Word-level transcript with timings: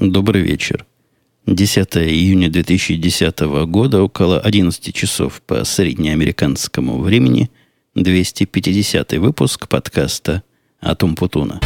Добрый 0.00 0.40
вечер. 0.40 0.86
10 1.44 1.96
июня 1.98 2.48
2010 2.48 3.40
года, 3.66 4.02
около 4.02 4.40
11 4.40 4.94
часов 4.94 5.42
по 5.42 5.62
среднеамериканскому 5.62 7.00
времени, 7.00 7.50
250 7.96 9.12
выпуск 9.18 9.68
подкаста 9.68 10.42
«Атум 10.80 11.14
Путуна». 11.14 11.60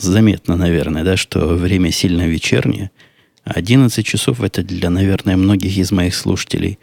Заметно, 0.00 0.56
наверное, 0.56 1.04
да, 1.04 1.18
что 1.18 1.48
время 1.48 1.90
сильно 1.92 2.26
вечернее. 2.26 2.90
11 3.44 4.04
часов 4.04 4.42
это 4.42 4.62
для, 4.62 4.88
наверное, 4.88 5.36
многих 5.36 5.76
из 5.76 5.92
моих 5.92 6.14
слушателей 6.14 6.78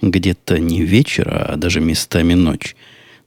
где-то 0.00 0.58
не 0.58 0.80
вечер, 0.80 1.28
а 1.30 1.56
даже 1.56 1.80
местами 1.80 2.32
ночь. 2.32 2.74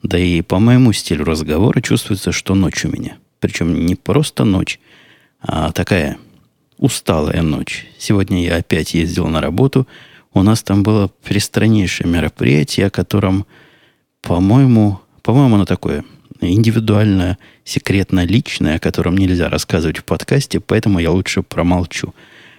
Да 0.02 0.18
и 0.18 0.42
по 0.42 0.58
моему 0.58 0.94
стилю 0.94 1.26
разговора 1.26 1.80
чувствуется, 1.82 2.32
что 2.32 2.56
ночь 2.56 2.86
у 2.86 2.90
меня. 2.90 3.18
Причем 3.40 3.86
не 3.86 3.94
просто 3.94 4.46
ночь, 4.46 4.80
а 5.40 5.72
такая 5.72 6.18
усталая 6.80 7.44
ночь. 7.44 7.86
Сегодня 8.00 8.44
я 8.44 8.56
опять 8.56 8.96
ездил 8.96 9.28
на 9.28 9.42
работу. 9.42 9.88
У 10.34 10.42
нас 10.42 10.64
там 10.64 10.82
было 10.82 11.12
пристраннейшее 11.24 12.10
мероприятие, 12.10 12.88
о 12.88 12.90
котором, 12.90 13.46
по-моему, 14.24 15.02
по-моему, 15.22 15.56
оно 15.56 15.66
такое 15.66 16.04
индивидуальное 16.52 17.38
секретно 17.64 18.26
личное, 18.26 18.76
о 18.76 18.80
котором 18.80 19.18
нельзя 19.18 19.50
рассказывать 19.50 19.98
в 19.98 20.04
подкасте, 20.04 20.60
поэтому 20.60 21.00
я 21.00 21.12
лучше 21.12 21.42
промолчу. 21.42 22.14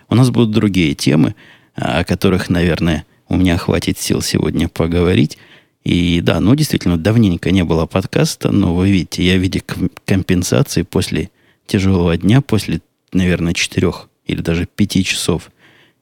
У 0.08 0.14
нас 0.14 0.30
будут 0.30 0.52
другие 0.52 0.94
темы, 0.94 1.34
о 1.74 2.04
которых, 2.04 2.48
наверное, 2.48 3.04
у 3.28 3.36
меня 3.36 3.58
хватит 3.58 3.98
сил 3.98 4.22
сегодня 4.22 4.68
поговорить. 4.68 5.38
И 5.84 6.20
да, 6.20 6.40
ну 6.40 6.54
действительно, 6.54 6.96
давненько 6.96 7.50
не 7.50 7.64
было 7.64 7.86
подкаста, 7.86 8.50
но 8.50 8.74
вы 8.74 8.90
видите, 8.90 9.22
я 9.22 9.36
в 9.36 9.40
виде 9.40 9.62
компенсации 10.04 10.82
после 10.82 11.30
тяжелого 11.66 12.16
дня, 12.16 12.40
после, 12.40 12.80
наверное, 13.12 13.54
четырех 13.54 14.08
или 14.26 14.40
даже 14.40 14.66
пяти 14.66 15.04
часов 15.04 15.50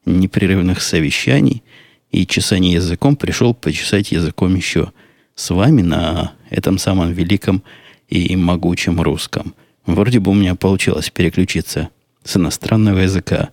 непрерывных 0.05 0.81
совещаний 0.81 1.63
и 2.11 2.25
чесания 2.25 2.75
языком 2.75 3.15
пришел 3.15 3.53
почесать 3.53 4.11
языком 4.11 4.55
еще 4.55 4.91
с 5.35 5.49
вами 5.49 5.81
на 5.81 6.33
этом 6.49 6.77
самом 6.77 7.11
великом 7.11 7.63
и 8.07 8.35
могучем 8.35 9.01
русском. 9.01 9.53
Вроде 9.85 10.19
бы 10.19 10.31
у 10.31 10.33
меня 10.33 10.55
получилось 10.55 11.09
переключиться 11.09 11.89
с 12.23 12.37
иностранного 12.37 12.99
языка 12.99 13.49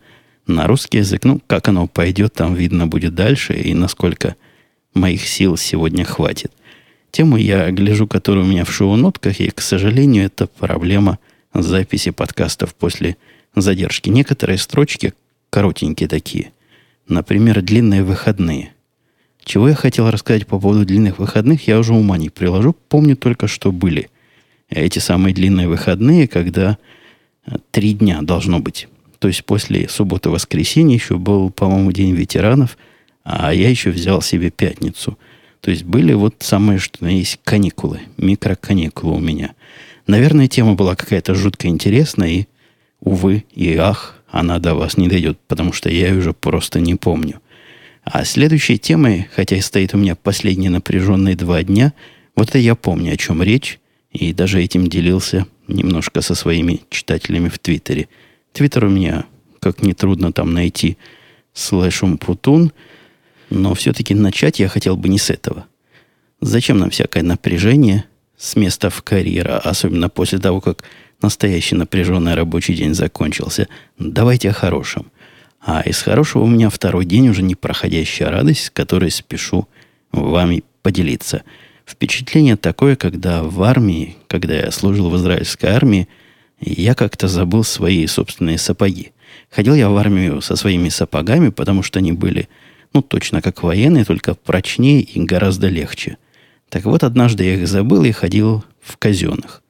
на 0.47 0.67
русский 0.67 0.99
язык. 0.99 1.25
Ну, 1.25 1.41
как 1.47 1.69
оно 1.69 1.87
пойдет, 1.87 2.35
там 2.35 2.55
видно 2.55 2.87
будет 2.87 3.15
дальше, 3.15 3.55
и 3.55 3.75
насколько 3.75 4.37
моих 4.95 5.27
сил 5.27 5.57
сегодня 5.57 6.05
хватит. 6.05 6.53
Тему 7.11 7.37
я 7.37 7.71
гляжу, 7.71 8.07
которая 8.07 8.45
у 8.45 8.49
меня 8.49 8.65
в 8.65 8.73
шоу-нотках, 8.73 9.41
и, 9.41 9.51
к 9.51 9.61
сожалению, 9.61 10.25
это 10.25 10.47
проблема 10.47 11.19
записи 11.53 12.11
подкастов 12.11 12.75
после 12.75 13.17
задержки. 13.55 14.09
Некоторые 14.09 14.57
строчки 14.57 15.13
коротенькие 15.51 16.09
такие. 16.09 16.53
Например, 17.07 17.61
длинные 17.61 18.03
выходные. 18.03 18.73
Чего 19.45 19.69
я 19.69 19.75
хотел 19.75 20.11
рассказать 20.11 20.47
по 20.47 20.59
поводу 20.59 20.85
длинных 20.85 21.19
выходных, 21.19 21.67
я 21.67 21.79
уже 21.79 21.95
ума 21.95 22.17
не 22.17 22.31
приложу. 22.31 22.77
Помню 22.89 23.17
только, 23.17 23.48
что 23.48 23.73
были 23.73 24.09
эти 24.71 24.98
самые 24.98 25.35
длинные 25.35 25.69
выходные, 25.69 26.29
когда 26.29 26.79
э, 27.47 27.57
три 27.70 27.93
дня 27.95 28.23
должно 28.23 28.61
быть. 28.61 28.89
То 29.19 29.29
есть 29.29 29.45
после 29.45 29.89
субботы-воскресенья 29.89 30.95
еще 30.95 31.17
был, 31.17 31.51
по-моему, 31.51 31.93
День 31.93 32.15
ветеранов, 32.15 32.77
а 33.25 33.53
я 33.53 33.69
еще 33.69 33.91
взял 33.91 34.23
себе 34.23 34.51
пятницу. 34.51 35.19
То 35.61 35.70
есть 35.70 35.85
были 35.85 36.13
вот 36.13 36.37
самые, 36.41 36.79
что 36.79 37.07
есть, 37.07 37.39
каникулы, 37.45 38.01
микроканикулы 38.17 39.17
у 39.17 39.20
меня. 39.20 39.55
Наверное, 40.07 40.48
тема 40.48 40.74
была 40.74 40.97
какая-то 40.97 41.35
жутко 41.35 41.69
интересная, 41.69 42.29
и, 42.29 42.47
увы, 43.01 43.45
и 43.55 43.77
ах, 43.77 44.17
она 44.29 44.59
до 44.59 44.74
вас 44.74 44.97
не 44.97 45.09
дойдет, 45.09 45.39
потому 45.47 45.73
что 45.73 45.89
я 45.89 46.09
ее 46.09 46.19
уже 46.19 46.33
просто 46.33 46.80
не 46.80 46.97
помню. 46.97 47.41
А 48.05 48.24
следующей 48.24 48.79
темой, 48.79 49.29
хотя 49.35 49.57
и 49.57 49.61
стоит 49.61 49.95
у 49.95 49.98
меня 49.98 50.17
последние 50.17 50.70
напряженные 50.70 51.36
два 51.36 51.63
дня, 51.63 51.92
вот 52.35 52.48
это 52.48 52.58
я 52.58 52.74
помню, 52.74 53.13
о 53.13 53.17
чем 53.17 53.42
речь, 53.42 53.79
и 54.11 54.33
даже 54.33 54.63
этим 54.63 54.89
делился 54.89 55.46
немножко 55.68 56.20
со 56.20 56.35
своими 56.35 56.80
читателями 56.91 57.48
в 57.48 57.58
Твиттере. 57.58 58.08
Твиттер 58.52 58.86
у 58.86 58.89
меня, 58.89 59.24
как 59.61 59.83
нетрудно 59.83 60.33
там 60.33 60.52
найти, 60.52 60.98
слэшум 61.55 62.18
путун, 62.18 62.73
но 63.51 63.74
все-таки 63.74 64.14
начать 64.14 64.58
я 64.58 64.68
хотел 64.68 64.96
бы 64.96 65.08
не 65.08 65.18
с 65.18 65.30
этого. 65.30 65.67
Зачем 66.41 66.79
нам 66.79 66.91
всякое 66.91 67.23
напряжение 67.23 68.05
с 68.36 68.57
места 68.57 68.91
в 68.91 69.02
карьера, 69.02 69.58
особенно 69.58 70.08
после 70.08 70.39
того, 70.39 70.61
как 70.61 70.83
настоящий 71.23 71.77
напряженный 71.77 72.35
рабочий 72.35 72.74
день 72.74 72.95
закончился? 72.95 73.68
Давайте 73.96 74.51
о 74.51 74.52
хорошем. 74.52 75.12
А 75.64 75.83
из 75.83 76.02
хорошего 76.02 76.42
у 76.42 76.48
меня 76.48 76.70
второй 76.70 77.05
день 77.05 77.28
уже 77.28 77.42
непроходящая 77.42 78.30
радость, 78.30 78.64
с 78.64 78.70
которой 78.70 79.11
спешу 79.11 79.68
вами 80.12 80.64
поделиться– 80.83 81.42
Впечатление 81.86 82.56
такое, 82.56 82.96
когда 82.96 83.42
в 83.42 83.62
армии, 83.62 84.17
когда 84.28 84.55
я 84.55 84.70
служил 84.70 85.11
в 85.11 85.17
израильской 85.17 85.70
армии, 85.70 86.08
я 86.61 86.95
как-то 86.95 87.28
забыл 87.28 87.64
свои 87.64 88.06
собственные 88.06 88.58
сапоги. 88.58 89.12
Ходил 89.50 89.74
я 89.74 89.90
в 89.90 89.96
армию 89.96 90.40
со 90.40 90.56
своими 90.56 90.89
сапогами, 90.89 91.48
потому 91.48 91.83
что 91.83 91.98
они 91.98 92.12
были, 92.12 92.48
ну, 92.94 93.02
точно 93.02 93.42
как 93.42 93.62
военные, 93.62 94.05
только 94.05 94.34
прочнее 94.34 95.00
и 95.02 95.20
гораздо 95.20 95.68
легче. 95.68 96.18
Так 96.68 96.84
вот, 96.84 97.02
однажды 97.02 97.44
я 97.44 97.55
их 97.55 97.68
забыл 97.68 98.05
и 98.05 98.12
ходил 98.12 98.64
в 98.80 98.96
казенных. 98.96 99.62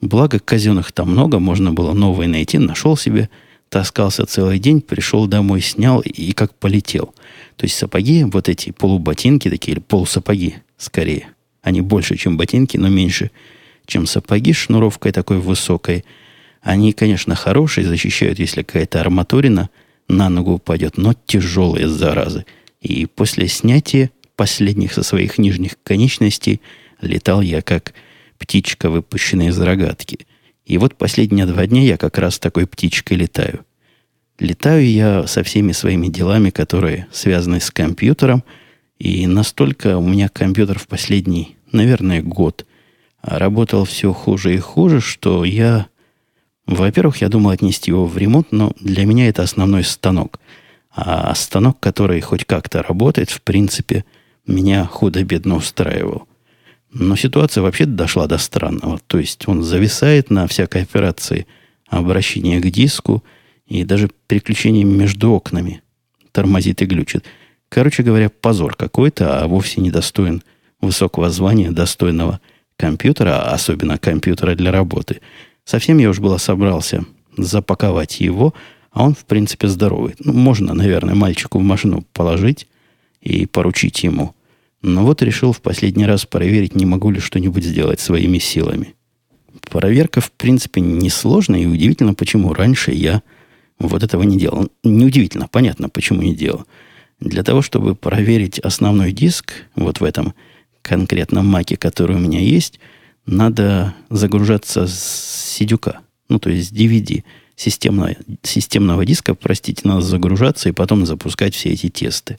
Благо, 0.00 0.38
казенных 0.38 0.92
там 0.92 1.10
много, 1.10 1.40
можно 1.40 1.72
было 1.72 1.92
новые 1.92 2.28
найти, 2.28 2.58
нашел 2.58 2.96
себе, 2.96 3.30
таскался 3.68 4.26
целый 4.26 4.58
день, 4.58 4.80
пришел 4.80 5.26
домой, 5.26 5.60
снял 5.60 6.00
и 6.00 6.32
как 6.32 6.54
полетел. 6.54 7.14
То 7.56 7.64
есть 7.64 7.76
сапоги, 7.76 8.24
вот 8.24 8.48
эти 8.48 8.70
полуботинки 8.70 9.50
такие, 9.50 9.72
или 9.72 9.80
полусапоги 9.80 10.56
скорее, 10.76 11.28
они 11.62 11.80
больше, 11.80 12.16
чем 12.16 12.36
ботинки, 12.36 12.76
но 12.76 12.88
меньше, 12.88 13.30
чем 13.86 14.06
сапоги 14.06 14.52
шнуровкой 14.52 15.12
такой 15.12 15.38
высокой. 15.38 16.04
Они, 16.62 16.92
конечно, 16.92 17.34
хорошие, 17.34 17.86
защищают, 17.86 18.38
если 18.38 18.62
какая-то 18.62 19.00
арматурина 19.00 19.70
на 20.08 20.28
ногу 20.28 20.52
упадет, 20.52 20.96
но 20.96 21.14
тяжелые 21.26 21.88
заразы. 21.88 22.46
И 22.80 23.06
после 23.06 23.48
снятия 23.48 24.10
последних 24.36 24.92
со 24.92 25.02
своих 25.02 25.38
нижних 25.38 25.76
конечностей 25.82 26.60
летал 27.00 27.40
я 27.40 27.60
как 27.60 27.92
птичка, 28.38 28.88
выпущенная 28.88 29.48
из 29.48 29.58
рогатки. 29.58 30.26
И 30.68 30.78
вот 30.78 30.94
последние 30.94 31.46
два 31.46 31.66
дня 31.66 31.82
я 31.82 31.96
как 31.96 32.18
раз 32.18 32.38
такой 32.38 32.68
птичкой 32.68 33.16
летаю. 33.16 33.66
Летаю 34.38 34.88
я 34.88 35.26
со 35.26 35.42
всеми 35.42 35.72
своими 35.72 36.06
делами, 36.06 36.50
которые 36.50 37.08
связаны 37.10 37.60
с 37.60 37.72
компьютером– 37.72 38.44
и 38.98 39.28
настолько 39.28 39.96
у 39.96 40.06
меня 40.06 40.28
компьютер 40.28 40.78
в 40.78 40.88
последний, 40.88 41.56
наверное, 41.70 42.20
год 42.20 42.66
работал 43.22 43.84
все 43.84 44.12
хуже 44.12 44.54
и 44.54 44.58
хуже, 44.58 45.00
что 45.00 45.44
я... 45.44 45.86
Во-первых, 46.66 47.18
я 47.18 47.28
думал 47.28 47.50
отнести 47.50 47.90
его 47.90 48.06
в 48.06 48.18
ремонт, 48.18 48.52
но 48.52 48.72
для 48.80 49.06
меня 49.06 49.28
это 49.28 49.42
основной 49.42 49.84
станок. 49.84 50.38
А 50.90 51.34
станок, 51.34 51.78
который 51.80 52.20
хоть 52.20 52.44
как-то 52.44 52.82
работает, 52.82 53.30
в 53.30 53.40
принципе, 53.40 54.04
меня 54.46 54.84
худо-бедно 54.84 55.56
устраивал. 55.56 56.27
Но 56.90 57.16
ситуация 57.16 57.62
вообще 57.62 57.84
дошла 57.84 58.26
до 58.26 58.38
странного. 58.38 59.00
То 59.06 59.18
есть 59.18 59.46
он 59.46 59.62
зависает 59.62 60.30
на 60.30 60.46
всякой 60.46 60.82
операции 60.82 61.46
обращения 61.88 62.60
к 62.60 62.70
диску 62.70 63.22
и 63.66 63.84
даже 63.84 64.10
переключение 64.26 64.84
между 64.84 65.30
окнами 65.30 65.82
тормозит 66.32 66.82
и 66.82 66.86
глючит. 66.86 67.24
Короче 67.68 68.02
говоря, 68.02 68.30
позор 68.30 68.74
какой-то, 68.74 69.42
а 69.42 69.46
вовсе 69.46 69.80
не 69.80 69.90
достоин 69.90 70.42
высокого 70.80 71.30
звания, 71.30 71.70
достойного 71.70 72.40
компьютера, 72.76 73.42
а 73.42 73.54
особенно 73.54 73.98
компьютера 73.98 74.54
для 74.54 74.72
работы. 74.72 75.20
Совсем 75.64 75.98
я 75.98 76.08
уж 76.08 76.18
было 76.20 76.38
собрался 76.38 77.04
запаковать 77.36 78.20
его, 78.20 78.54
а 78.90 79.04
он, 79.04 79.14
в 79.14 79.26
принципе, 79.26 79.68
здоровый. 79.68 80.14
Ну, 80.20 80.32
можно, 80.32 80.74
наверное, 80.74 81.14
мальчику 81.14 81.58
в 81.58 81.62
машину 81.62 82.04
положить 82.12 82.66
и 83.20 83.46
поручить 83.46 84.02
ему. 84.02 84.34
Но 84.82 85.04
вот 85.04 85.22
решил 85.22 85.52
в 85.52 85.60
последний 85.60 86.06
раз 86.06 86.24
проверить, 86.24 86.74
не 86.74 86.86
могу 86.86 87.10
ли 87.10 87.20
что-нибудь 87.20 87.64
сделать 87.64 88.00
своими 88.00 88.38
силами. 88.38 88.94
Проверка, 89.70 90.20
в 90.20 90.30
принципе, 90.32 90.80
несложная 90.80 91.60
и 91.60 91.66
удивительно, 91.66 92.14
почему 92.14 92.54
раньше 92.54 92.92
я 92.92 93.22
вот 93.78 94.02
этого 94.02 94.22
не 94.22 94.38
делал. 94.38 94.68
Неудивительно, 94.84 95.48
понятно, 95.48 95.88
почему 95.88 96.22
не 96.22 96.34
делал. 96.34 96.64
Для 97.20 97.42
того, 97.42 97.62
чтобы 97.62 97.96
проверить 97.96 98.58
основной 98.60 99.12
диск, 99.12 99.52
вот 99.74 100.00
в 100.00 100.04
этом 100.04 100.34
конкретном 100.82 101.46
маке, 101.46 101.76
который 101.76 102.16
у 102.16 102.20
меня 102.20 102.40
есть, 102.40 102.78
надо 103.26 103.94
загружаться 104.10 104.86
с 104.86 105.54
сидюка, 105.56 106.00
ну, 106.28 106.38
то 106.38 106.50
есть 106.50 106.70
с 106.70 106.72
DVD. 106.72 107.24
системного, 107.56 108.14
системного 108.42 109.04
диска, 109.04 109.34
простите, 109.34 109.82
надо 109.84 110.02
загружаться 110.02 110.68
и 110.68 110.72
потом 110.72 111.04
запускать 111.04 111.54
все 111.54 111.70
эти 111.70 111.88
тесты. 111.88 112.38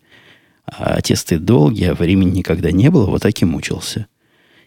А 0.77 1.01
тесты 1.01 1.39
долгие, 1.39 1.89
а 1.89 1.95
времени 1.95 2.38
никогда 2.38 2.71
не 2.71 2.89
было, 2.89 3.07
вот 3.07 3.24
так 3.24 3.42
и 3.42 3.45
мучился. 3.45 4.07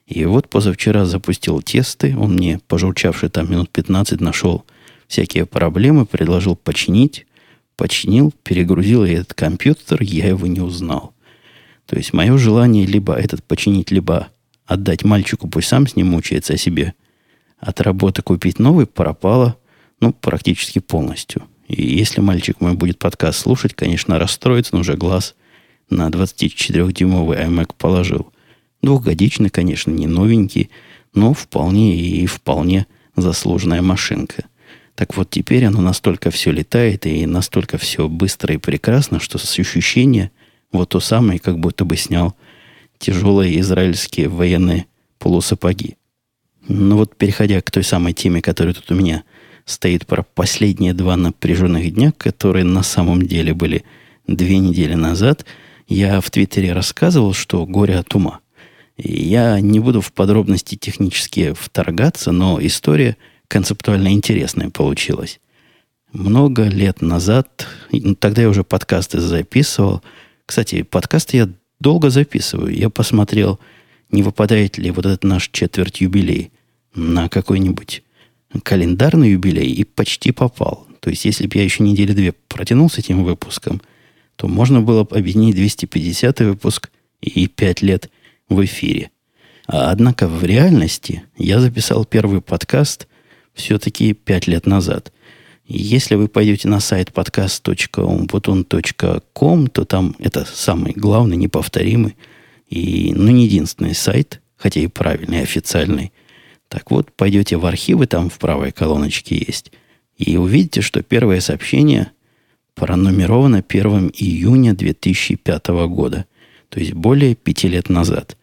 И 0.07 0.25
вот 0.25 0.49
позавчера 0.49 1.05
запустил 1.05 1.63
тесты, 1.63 2.17
он 2.17 2.35
мне, 2.35 2.61
пожурчавший 2.67 3.29
там 3.29 3.51
минут 3.51 3.71
15, 3.71 4.21
нашел 4.21 4.65
всякие 5.07 5.47
проблемы, 5.47 6.05
предложил 6.07 6.57
починить, 6.57 7.27
починил, 7.77 8.33
перегрузил 8.43 9.05
я 9.05 9.19
этот 9.19 9.35
компьютер, 9.35 10.03
я 10.03 10.29
его 10.29 10.47
не 10.47 10.61
узнал. 10.61 11.15
То 11.87 11.97
есть 11.97 12.13
мое 12.13 12.37
желание 12.37 12.85
либо 12.85 13.15
этот 13.15 13.45
починить, 13.45 13.91
либо 13.91 14.29
отдать 14.67 15.05
мальчику, 15.05 15.49
пусть 15.49 15.69
сам 15.69 15.87
с 15.87 15.95
ним 15.95 16.09
мучается 16.09 16.55
о 16.55 16.59
себе, 16.59 16.95
от 17.59 17.81
работы 17.81 18.23
купить 18.23 18.59
новый 18.59 18.87
пропало, 18.87 19.57
ну, 20.01 20.13
практически 20.13 20.81
полностью. 20.81 21.45
И 21.69 21.97
если 21.97 22.21
мальчик 22.21 22.61
мой 22.61 22.75
будет 22.75 22.99
подкаст 22.99 23.39
слушать, 23.39 23.75
конечно, 23.75 24.19
расстроится, 24.19 24.75
но 24.75 24.81
уже 24.81 24.97
глаз 24.97 25.37
на 25.93 26.09
24-дюймовый 26.09 27.39
iMac 27.47 27.75
положил. 27.79 28.33
Двухгодичный, 28.83 29.51
конечно, 29.51 29.91
не 29.91 30.07
новенький, 30.07 30.71
но 31.15 31.35
вполне 31.35 31.97
и 31.97 32.27
вполне 32.27 32.87
заслуженная 33.17 33.83
машинка. 33.83 34.45
Так 34.95 35.17
вот, 35.17 35.31
теперь 35.31 35.65
оно 35.65 35.81
настолько 35.81 36.31
все 36.31 36.51
летает 36.51 37.07
и 37.07 37.27
настолько 37.27 37.79
все 37.79 38.09
быстро 38.09 38.55
и 38.55 38.59
прекрасно, 38.59 39.21
что 39.21 39.39
с 39.39 39.59
ощущения 39.59 40.31
вот 40.71 40.91
то 40.91 41.01
самое, 41.01 41.39
как 41.39 41.59
будто 41.59 41.85
бы 41.85 41.97
снял 41.97 42.35
тяжелые 42.99 43.61
израильские 43.61 44.29
военные 44.29 44.87
полусапоги. 45.19 45.97
Ну 46.69 46.97
вот, 46.97 47.17
переходя 47.17 47.61
к 47.61 47.71
той 47.71 47.85
самой 47.85 48.13
теме, 48.13 48.41
которая 48.41 48.75
тут 48.75 48.91
у 48.91 48.95
меня 48.95 49.25
стоит 49.65 50.07
про 50.07 50.23
последние 50.23 50.95
два 50.95 51.17
напряженных 51.17 51.93
дня, 51.93 52.13
которые 52.17 52.65
на 52.65 52.83
самом 52.83 53.23
деле 53.23 53.55
были 53.55 53.85
две 54.27 54.59
недели 54.59 54.95
назад, 54.95 55.45
я 55.93 56.21
в 56.21 56.31
Твиттере 56.31 56.73
рассказывал, 56.73 57.35
что 57.35 57.67
горе 57.67 57.99
от 57.99 58.15
ума. 58.15 58.41
Я 58.97 59.61
не 59.61 59.81
буду 59.81 60.01
в 60.01 60.13
подробности 60.13 60.77
технически 60.77 61.53
вторгаться, 61.53 62.33
но 62.33 62.59
история– 62.61 63.17
концептуально 63.53 64.15
интересное 64.15 64.71
получилось. 64.71 65.39
Много 66.11 66.65
лет 66.65 67.03
назад, 67.03 67.67
ну, 67.91 68.15
тогда 68.15 68.41
я 68.41 68.49
уже 68.49 68.65
подкасты 68.65 69.21
записывал. 69.21 70.03
Кстати, 70.47 70.83
подкасты 70.83 71.37
я 71.37 71.49
долго 71.79 72.09
записываю. 72.09 72.75
Я 72.75 72.89
посмотрел, 72.89 73.61
не 74.11 74.23
выпадает 74.23 74.79
ли 74.79 74.91
вот 74.91 75.05
этот 75.05 75.25
наш 75.25 75.51
четверть 75.51 76.01
юбилей 76.01 76.51
на 76.95 77.29
какой-нибудь 77.29 78.03
календарный 78.63 79.33
юбилей 79.33 79.71
и 79.71 79.85
почти 79.85 80.33
попал. 80.33 80.87
То 81.01 81.11
есть, 81.11 81.27
если 81.27 81.47
бы 81.47 81.59
я 81.59 81.65
еще 81.65 81.83
недели 81.83 82.15
две 82.15 82.33
протянул 82.33 82.89
с 82.89 82.97
этим 82.97 83.23
выпуском, 83.23 83.83
то 84.37 84.49
можно 84.49 84.81
было 84.81 85.05
бы 85.05 85.17
объединить 85.17 85.55
250 85.55 86.41
выпуск 86.41 86.91
и 87.21 87.47
5 87.47 87.83
лет 87.83 88.11
в 88.49 88.65
эфире. 88.65 89.11
А 89.67 89.91
однако 89.91 90.29
в 90.29 90.45
реальности 90.45 91.25
я 91.37 91.61
записал 91.61 92.05
первый 92.05 92.41
подкаст 92.41 93.09
все-таки 93.55 94.13
пять 94.13 94.47
лет 94.47 94.67
назад. 94.67 95.13
Если 95.65 96.17
вы 96.17 96.29
пойдете 96.29 96.69
на 96.69 96.81
сайт 96.81 97.11
podcast.umputun.com, 97.11 99.67
то 99.69 99.85
там 99.85 100.17
это 100.19 100.45
самый 100.45 100.93
главный, 100.93 101.37
неповторимый 101.37 102.17
и, 102.69 103.13
ну, 103.15 103.31
не 103.31 103.45
единственный 103.45 103.95
сайт, 103.95 104.41
хотя 104.57 104.81
и 104.81 104.89
правильный, 104.89 105.43
официальный. 105.43 106.13
Так 106.69 106.91
вот, 106.91 107.13
пойдете 107.13 107.57
в 107.57 107.67
архивы, 107.67 108.07
там 108.07 108.29
в 108.29 108.39
правой 108.39 108.73
колоночке 108.73 109.37
есть, 109.37 109.71
и 110.17 110.37
увидите, 110.37 110.81
что 110.81 111.03
первое 111.03 111.41
сообщение 111.41 112.11
пронумеровано 112.75 113.65
1 113.67 114.13
июня 114.15 114.75
2005 114.75 115.69
года, 115.89 116.27
то 116.69 116.81
есть 116.81 116.93
более 116.93 117.35
пяти 117.35 117.69
лет 117.69 117.89
назад 117.89 118.37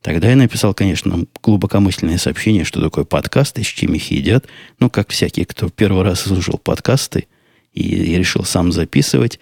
Тогда 0.00 0.30
я 0.30 0.36
написал, 0.36 0.74
конечно, 0.74 1.24
глубокомысленное 1.42 2.18
сообщение, 2.18 2.64
что 2.64 2.80
такое 2.80 3.04
подкасты, 3.04 3.64
с 3.64 3.66
чем 3.66 3.94
их 3.94 4.10
едят. 4.10 4.46
Ну, 4.78 4.90
как 4.90 5.10
всякий, 5.10 5.44
кто 5.44 5.68
первый 5.68 6.04
раз 6.04 6.20
слушал 6.20 6.58
подкасты 6.58 7.26
и, 7.72 7.82
и 7.82 8.16
решил 8.16 8.44
сам 8.44 8.70
записывать, 8.70 9.40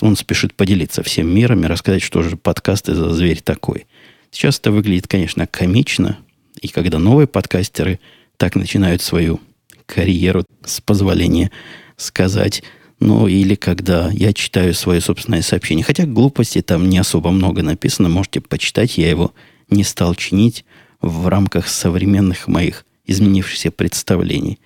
он 0.00 0.16
спешит 0.16 0.54
поделиться 0.54 1.02
всем 1.02 1.34
миром 1.34 1.64
и 1.64 1.66
рассказать, 1.66 2.02
что 2.02 2.22
же 2.22 2.36
подкасты 2.36 2.94
за 2.94 3.12
зверь 3.12 3.42
такой. 3.42 3.86
Сейчас 4.30 4.58
это 4.58 4.70
выглядит, 4.70 5.08
конечно, 5.08 5.46
комично. 5.46 6.18
И 6.60 6.68
когда 6.68 6.98
новые 6.98 7.26
подкастеры 7.26 7.98
так 8.36 8.54
начинают 8.54 9.02
свою 9.02 9.40
карьеру, 9.86 10.44
с 10.64 10.80
позволения 10.80 11.50
сказать, 11.96 12.62
ну, 12.98 13.26
или 13.26 13.54
когда 13.54 14.10
я 14.10 14.32
читаю 14.32 14.74
свое 14.74 15.00
собственное 15.00 15.42
сообщение. 15.42 15.84
Хотя 15.84 16.06
глупости 16.06 16.62
там 16.62 16.88
не 16.88 16.98
особо 16.98 17.30
много 17.30 17.62
написано, 17.62 18.08
можете 18.08 18.40
почитать, 18.40 18.96
я 18.98 19.10
его 19.10 19.32
не 19.68 19.84
стал 19.84 20.14
чинить 20.14 20.64
в 21.00 21.28
рамках 21.28 21.68
современных 21.68 22.48
моих 22.48 22.84
изменившихся 23.04 23.70
представлений. 23.70 24.58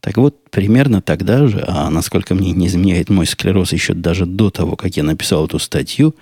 Так 0.00 0.16
вот, 0.16 0.50
примерно 0.50 1.00
тогда 1.00 1.46
же, 1.46 1.64
а 1.66 1.88
насколько 1.90 2.34
мне 2.34 2.52
не 2.52 2.66
изменяет 2.66 3.08
мой 3.08 3.26
склероз 3.26 3.72
еще 3.72 3.94
даже 3.94 4.26
до 4.26 4.50
того, 4.50 4.76
как 4.76 4.96
я 4.96 5.02
написал 5.02 5.46
эту 5.46 5.58
статью, 5.58 6.14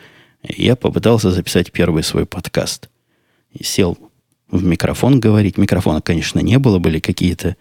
я 0.43 0.76
попытался 0.76 1.31
записать 1.31 1.73
первый 1.73 2.03
свой 2.03 2.26
подкаст. 2.26 2.88
И 3.53 3.65
сел 3.65 3.99
в 4.50 4.65
микрофон 4.65 5.20
говорить. 5.20 5.58
Микрофона, 5.58 6.00
конечно, 6.00 6.41
не 6.41 6.58
было, 6.58 6.79
были 6.79 7.00
какие-то 7.00 7.56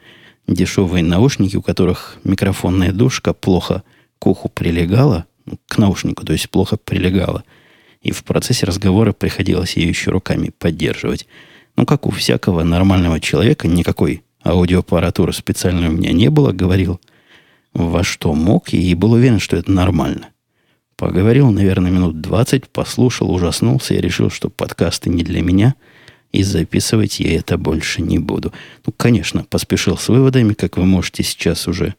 дешевые 0.48 1.04
наушники, 1.04 1.56
у 1.56 1.62
которых 1.62 2.18
микрофонная 2.24 2.92
душка 2.92 3.34
плохо 3.34 3.84
к 4.22 4.28
уху 4.28 4.48
прилегала, 4.48 5.26
к 5.68 5.78
наушнику, 5.78 6.26
то 6.26 6.34
есть 6.34 6.50
плохо 6.50 6.78
прилегала– 6.78 7.44
и 8.02 8.12
в 8.12 8.24
процессе 8.24 8.66
разговора 8.66 9.14
приходилось 9.14 9.78
ее 9.78 9.90
еще 9.90 10.12
руками 10.12 10.52
поддерживать. 10.58 11.28
Ну, 11.76 11.86
как 11.86 12.08
у 12.08 12.12
всякого 12.12 12.64
нормального 12.64 13.20
человека, 13.20 13.68
никакой 13.68 14.24
аудиоаппаратуры 14.44 15.34
специальной 15.34 15.90
у 15.90 15.92
меня 15.92 16.12
не 16.12 16.30
было, 16.30 16.52
говорил 16.52 17.00
во 17.74 18.04
что 18.04 18.34
мог, 18.34 18.74
и 18.74 18.96
был 18.96 19.14
уверен, 19.14 19.40
что 19.40 19.56
это 19.56 19.72
нормально. 19.72 20.30
Поговорил, 20.98 21.52
наверное, 21.52 21.92
минут 21.92 22.22
20, 22.22 22.68
послушал, 22.70 23.32
ужаснулся 23.32 23.94
и 23.94 24.02
решил, 24.02 24.30
что 24.30 24.50
подкасты 24.50 25.10
не 25.10 25.24
для 25.24 25.42
меня, 25.42 25.76
и 26.32 26.44
записывать 26.44 27.20
я 27.20 27.36
это 27.36 27.58
больше 27.58 28.02
не 28.02 28.20
буду. 28.20 28.52
Ну, 28.86 28.94
конечно, 28.96 29.44
поспешил 29.44 29.98
с 29.98 30.10
выводами, 30.10 30.54
как 30.54 30.78
вы 30.78 30.86
можете 30.86 31.24
сейчас 31.24 31.68
уже 31.68 31.96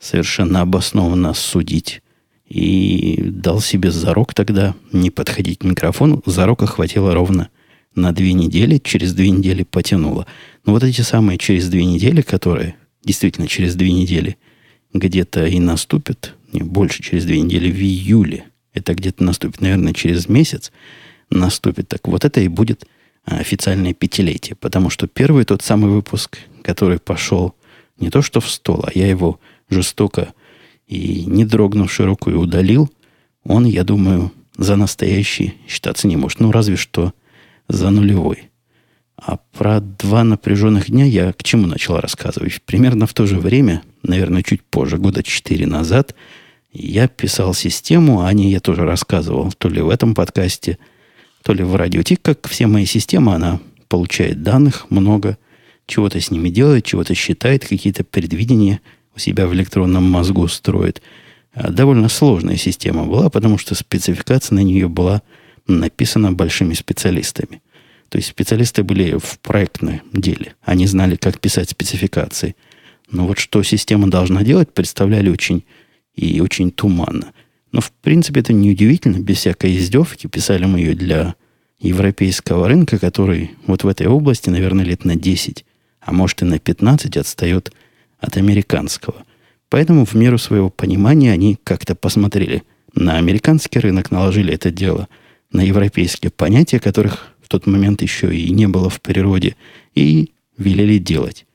совершенно 0.00 0.62
обоснованно 0.62 1.34
судить 1.34 2.02
и 2.48 3.20
дал 3.22 3.60
себе 3.60 3.90
зарок 3.90 4.34
тогда 4.34 4.74
не 4.92 5.10
подходить 5.10 5.60
к 5.60 5.64
микрофону. 5.64 6.22
Зарока 6.26 6.66
хватило 6.66 7.14
ровно 7.14 7.48
на 7.94 8.12
две 8.12 8.32
недели. 8.32 8.78
Через 8.78 9.14
две 9.14 9.30
недели 9.30 9.62
потянуло. 9.62 10.26
Но 10.64 10.72
вот 10.72 10.82
эти 10.82 11.02
самые 11.02 11.38
через 11.38 11.68
две 11.68 11.84
недели, 11.84 12.22
которые 12.22 12.74
действительно 13.04 13.46
через 13.46 13.76
две 13.76 13.92
недели 13.92 14.36
где-то 14.92 15.46
и 15.46 15.60
наступят, 15.60 16.34
не 16.52 16.62
больше 16.62 17.02
через 17.02 17.24
две 17.24 17.40
недели, 17.40 17.70
в 17.70 17.78
июле, 17.78 18.44
это 18.72 18.94
где-то 18.94 19.22
наступит, 19.22 19.60
наверное, 19.60 19.92
через 19.92 20.28
месяц 20.28 20.72
наступит. 21.30 21.88
Так 21.88 22.08
вот 22.08 22.24
это 22.24 22.40
и 22.40 22.48
будет 22.48 22.86
официальное 23.24 23.94
пятилетие. 23.94 24.56
Потому 24.56 24.90
что 24.90 25.06
первый 25.06 25.44
тот 25.44 25.62
самый 25.62 25.90
выпуск, 25.90 26.38
который 26.62 26.98
пошел 26.98 27.54
не 27.98 28.10
то 28.10 28.22
что 28.22 28.40
в 28.40 28.50
стол, 28.50 28.84
а 28.84 28.90
я 28.94 29.06
его 29.06 29.38
жестоко 29.70 30.34
и, 30.90 31.24
не 31.24 31.44
дрогнувши 31.44 32.04
рукой, 32.04 32.34
удалил, 32.34 32.90
он, 33.44 33.64
я 33.64 33.84
думаю, 33.84 34.32
за 34.56 34.76
настоящий 34.76 35.54
считаться 35.68 36.08
не 36.08 36.16
может. 36.16 36.40
Ну, 36.40 36.50
разве 36.50 36.76
что 36.76 37.14
за 37.68 37.90
нулевой. 37.90 38.50
А 39.16 39.38
про 39.52 39.80
два 39.80 40.24
напряженных 40.24 40.90
дня 40.90 41.04
я 41.04 41.32
к 41.32 41.42
чему 41.42 41.66
начал 41.66 41.98
рассказывать? 41.98 42.60
Примерно 42.62 43.06
в 43.06 43.14
то 43.14 43.26
же 43.26 43.38
время, 43.38 43.82
наверное, 44.02 44.42
чуть 44.42 44.62
позже, 44.62 44.98
года 44.98 45.22
четыре 45.22 45.66
назад, 45.66 46.14
я 46.72 47.06
писал 47.06 47.54
систему, 47.54 48.22
о 48.22 48.32
ней 48.32 48.50
я 48.50 48.60
тоже 48.60 48.84
рассказывал, 48.84 49.52
то 49.52 49.68
ли 49.68 49.80
в 49.80 49.88
этом 49.88 50.14
подкасте, 50.14 50.78
то 51.42 51.52
ли 51.52 51.62
в 51.62 51.76
радио. 51.76 52.00
И 52.00 52.16
как 52.16 52.48
все 52.48 52.66
мои 52.66 52.86
системы, 52.86 53.34
она 53.34 53.60
получает 53.88 54.42
данных 54.42 54.90
много, 54.90 55.38
чего-то 55.86 56.20
с 56.20 56.30
ними 56.30 56.48
делает, 56.48 56.84
чего-то 56.84 57.14
считает, 57.14 57.64
какие-то 57.64 58.02
предвидения– 58.02 58.80
у 59.14 59.18
себя 59.18 59.46
в 59.46 59.54
электронном 59.54 60.04
мозгу 60.04 60.46
строит. 60.48 61.02
А 61.52 61.70
довольно 61.70 62.08
сложная 62.08 62.56
система 62.56 63.04
была, 63.04 63.28
потому 63.30 63.58
что 63.58 63.74
спецификация 63.74 64.56
на 64.56 64.60
нее 64.60 64.88
была 64.88 65.22
написана 65.66 66.32
большими 66.32 66.74
специалистами. 66.74 67.62
То 68.08 68.18
есть 68.18 68.28
специалисты 68.28 68.82
были 68.82 69.16
в 69.18 69.38
проектном 69.40 70.00
деле. 70.12 70.54
Они 70.62 70.86
знали, 70.86 71.16
как 71.16 71.40
писать 71.40 71.70
спецификации. 71.70 72.56
Но 73.10 73.26
вот 73.26 73.38
что 73.38 73.62
система 73.62 74.10
должна 74.10 74.42
делать, 74.42 74.72
представляли 74.72 75.30
очень 75.30 75.64
и 76.14 76.40
очень 76.40 76.70
туманно. 76.70 77.32
Но, 77.72 77.80
в 77.80 77.92
принципе, 77.92 78.40
это 78.40 78.52
неудивительно. 78.52 79.18
Без 79.18 79.38
всякой 79.38 79.76
издевки 79.76 80.26
писали 80.26 80.64
мы 80.64 80.80
ее 80.80 80.94
для 80.94 81.34
европейского 81.78 82.68
рынка, 82.68 82.98
который 82.98 83.52
вот 83.66 83.84
в 83.84 83.88
этой 83.88 84.06
области, 84.06 84.50
наверное, 84.50 84.84
лет 84.84 85.04
на 85.04 85.16
10, 85.16 85.64
а 86.00 86.12
может 86.12 86.42
и 86.42 86.44
на 86.44 86.58
15 86.58 87.16
отстает 87.16 87.72
от 88.20 88.36
американского. 88.36 89.24
Поэтому 89.68 90.04
в 90.04 90.14
меру 90.14 90.38
своего 90.38 90.68
понимания 90.68 91.32
они 91.32 91.58
как-то 91.62 91.94
посмотрели 91.94 92.62
на 92.94 93.16
американский 93.18 93.78
рынок, 93.78 94.10
наложили 94.10 94.52
это 94.52 94.70
дело 94.70 95.08
на 95.52 95.62
европейские 95.62 96.30
понятия, 96.30 96.80
которых 96.80 97.28
в 97.42 97.48
тот 97.48 97.66
момент 97.66 98.02
еще 98.02 98.34
и 98.34 98.50
не 98.50 98.68
было 98.68 98.90
в 98.90 99.00
природе, 99.00 99.56
и 99.94 100.32
велели 100.58 100.98
делать. 100.98 101.46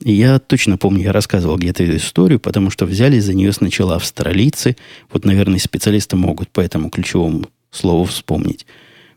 Я 0.00 0.38
точно 0.38 0.78
помню, 0.78 1.04
я 1.04 1.12
рассказывал 1.12 1.56
где-то 1.56 1.82
эту 1.82 1.96
историю, 1.96 2.38
потому 2.38 2.70
что 2.70 2.86
взяли 2.86 3.18
за 3.18 3.34
нее 3.34 3.52
сначала 3.52 3.96
австралийцы. 3.96 4.76
Вот, 5.10 5.24
наверное, 5.24 5.58
специалисты 5.58 6.14
могут 6.14 6.50
по 6.50 6.60
этому 6.60 6.88
ключевому 6.88 7.48
слову 7.72 8.04
вспомнить. 8.04 8.64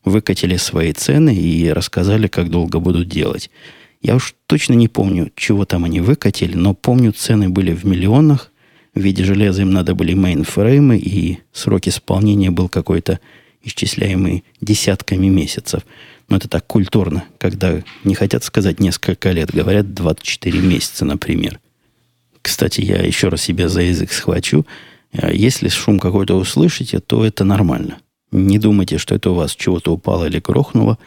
Выкатили 0.03 0.55
свои 0.55 0.93
цены 0.93 1.35
и 1.35 1.69
рассказали, 1.69 2.27
как 2.27 2.49
долго 2.49 2.79
будут 2.79 3.07
делать. 3.07 3.51
Я 4.01 4.15
уж 4.15 4.33
точно 4.47 4.73
не 4.73 4.87
помню, 4.87 5.31
чего 5.35 5.65
там 5.65 5.83
они 5.83 6.01
выкатили, 6.01 6.55
но 6.55 6.73
помню, 6.73 7.11
цены 7.11 7.49
были 7.49 7.73
в 7.73 7.85
миллионах. 7.85 8.51
В 8.95 8.99
виде 8.99 9.23
железа 9.23 9.61
им 9.61 9.71
надо 9.71 9.95
были 9.95 10.13
мейнфреймы, 10.13 10.97
и 10.97 11.39
срок 11.53 11.87
исполнения 11.87 12.51
был 12.51 12.67
какой-то 12.67 13.19
исчисляемый 13.63 14.43
десятками 14.59 15.27
месяцев. 15.27 15.83
Но 16.29 16.37
это 16.37 16.47
так 16.47 16.65
культурно, 16.65 17.25
когда 17.37 17.81
не 18.03 18.15
хотят 18.15 18.43
сказать 18.43 18.79
несколько 18.79 19.31
лет, 19.31 19.51
говорят 19.53 19.93
24 19.93 20.59
месяца, 20.59 21.05
например. 21.05 21.59
Кстати, 22.41 22.81
я 22.81 22.97
еще 22.97 23.27
раз 23.27 23.41
себя 23.41 23.69
за 23.69 23.81
язык 23.81 24.11
схвачу. 24.11 24.65
А 25.13 25.31
если 25.31 25.67
шум 25.67 25.99
какой-то 25.99 26.35
услышите, 26.37 26.99
то 26.99 27.23
это 27.23 27.43
нормально. 27.43 27.99
Не 28.31 28.57
думайте, 28.57 28.97
что 28.97 29.13
это 29.13 29.31
у 29.31 29.35
вас 29.35 29.55
чего-то 29.55 29.93
упало 29.93 30.25
или 30.25 30.39
грохнуло. 30.39 30.97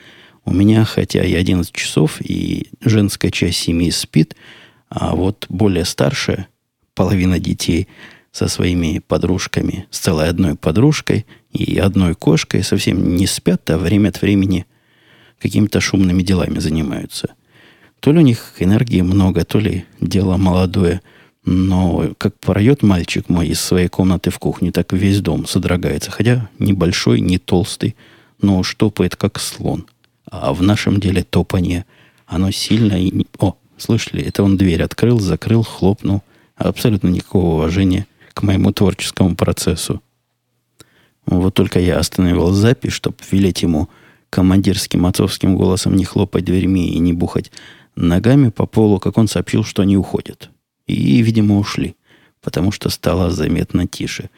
У 0.44 0.52
меня, 0.52 0.84
хотя 0.84 1.24
и 1.24 1.34
11 1.34 1.72
часов, 1.72 2.20
и 2.20 2.68
женская 2.80 3.30
часть 3.30 3.58
семьи 3.58 3.90
спит, 3.90 4.36
а 4.88 5.14
вот 5.14 5.46
более 5.48 5.84
старшая, 5.84 6.48
половина 6.94 7.38
детей 7.38 7.88
со 8.30 8.48
своими 8.48 8.98
подружками, 8.98 9.86
с 9.90 9.98
целой 10.00 10.28
одной 10.28 10.56
подружкой 10.56 11.26
и 11.52 11.78
одной 11.78 12.14
кошкой 12.14 12.62
совсем 12.62 13.16
не 13.16 13.26
спят, 13.26 13.68
а 13.70 13.78
время 13.78 14.08
от 14.08 14.20
времени 14.20 14.66
какими-то 15.40 15.80
шумными 15.80 16.22
делами 16.22 16.58
занимаются. 16.58 17.34
То 18.00 18.12
ли 18.12 18.18
у 18.18 18.22
них 18.22 18.54
энергии 18.58 19.00
много, 19.00 19.44
то 19.44 19.58
ли 19.58 19.86
дело 20.00 20.36
молодое, 20.36 21.00
но 21.44 22.10
как 22.18 22.38
порает 22.38 22.82
мальчик 22.82 23.28
мой 23.28 23.48
из 23.48 23.60
своей 23.60 23.88
комнаты 23.88 24.30
в 24.30 24.38
кухню, 24.38 24.72
так 24.72 24.92
весь 24.92 25.20
дом 25.20 25.46
содрогается, 25.46 26.10
хотя 26.10 26.48
небольшой, 26.58 27.20
не 27.20 27.38
толстый, 27.38 27.96
но 28.40 28.62
штопает, 28.62 29.16
как 29.16 29.38
слон. 29.38 29.86
А 30.30 30.52
в 30.52 30.62
нашем 30.62 31.00
деле 31.00 31.22
топанье, 31.22 31.84
оно 32.26 32.50
сильно 32.50 32.94
и... 32.94 33.26
О, 33.38 33.56
слышали, 33.76 34.22
это 34.22 34.42
он 34.42 34.56
дверь 34.56 34.82
открыл, 34.82 35.20
закрыл, 35.20 35.62
хлопнул. 35.62 36.22
Абсолютно 36.56 37.08
никакого 37.08 37.56
уважения 37.56 38.06
к 38.32 38.42
моему 38.42 38.72
творческому 38.72 39.36
процессу. 39.36 40.00
Вот 41.26 41.54
только 41.54 41.80
я 41.80 41.98
остановил 41.98 42.50
запись, 42.50 42.92
чтобы 42.92 43.16
велеть 43.30 43.62
ему 43.62 43.88
командирским 44.30 45.06
отцовским 45.06 45.56
голосом 45.56 45.94
не 45.94 46.04
хлопать 46.04 46.44
дверьми 46.44 46.88
и 46.88 46.98
не 46.98 47.12
бухать 47.12 47.52
ногами 47.96 48.48
по 48.50 48.66
полу, 48.66 48.98
как 48.98 49.16
он 49.18 49.28
сообщил, 49.28 49.64
что 49.64 49.82
они 49.82 49.96
уходят. 49.96 50.50
И, 50.86 51.22
видимо, 51.22 51.58
ушли, 51.58 51.96
потому 52.42 52.72
что 52.72 52.90
стало 52.90 53.30
заметно 53.30 53.86
тише. 53.86 54.30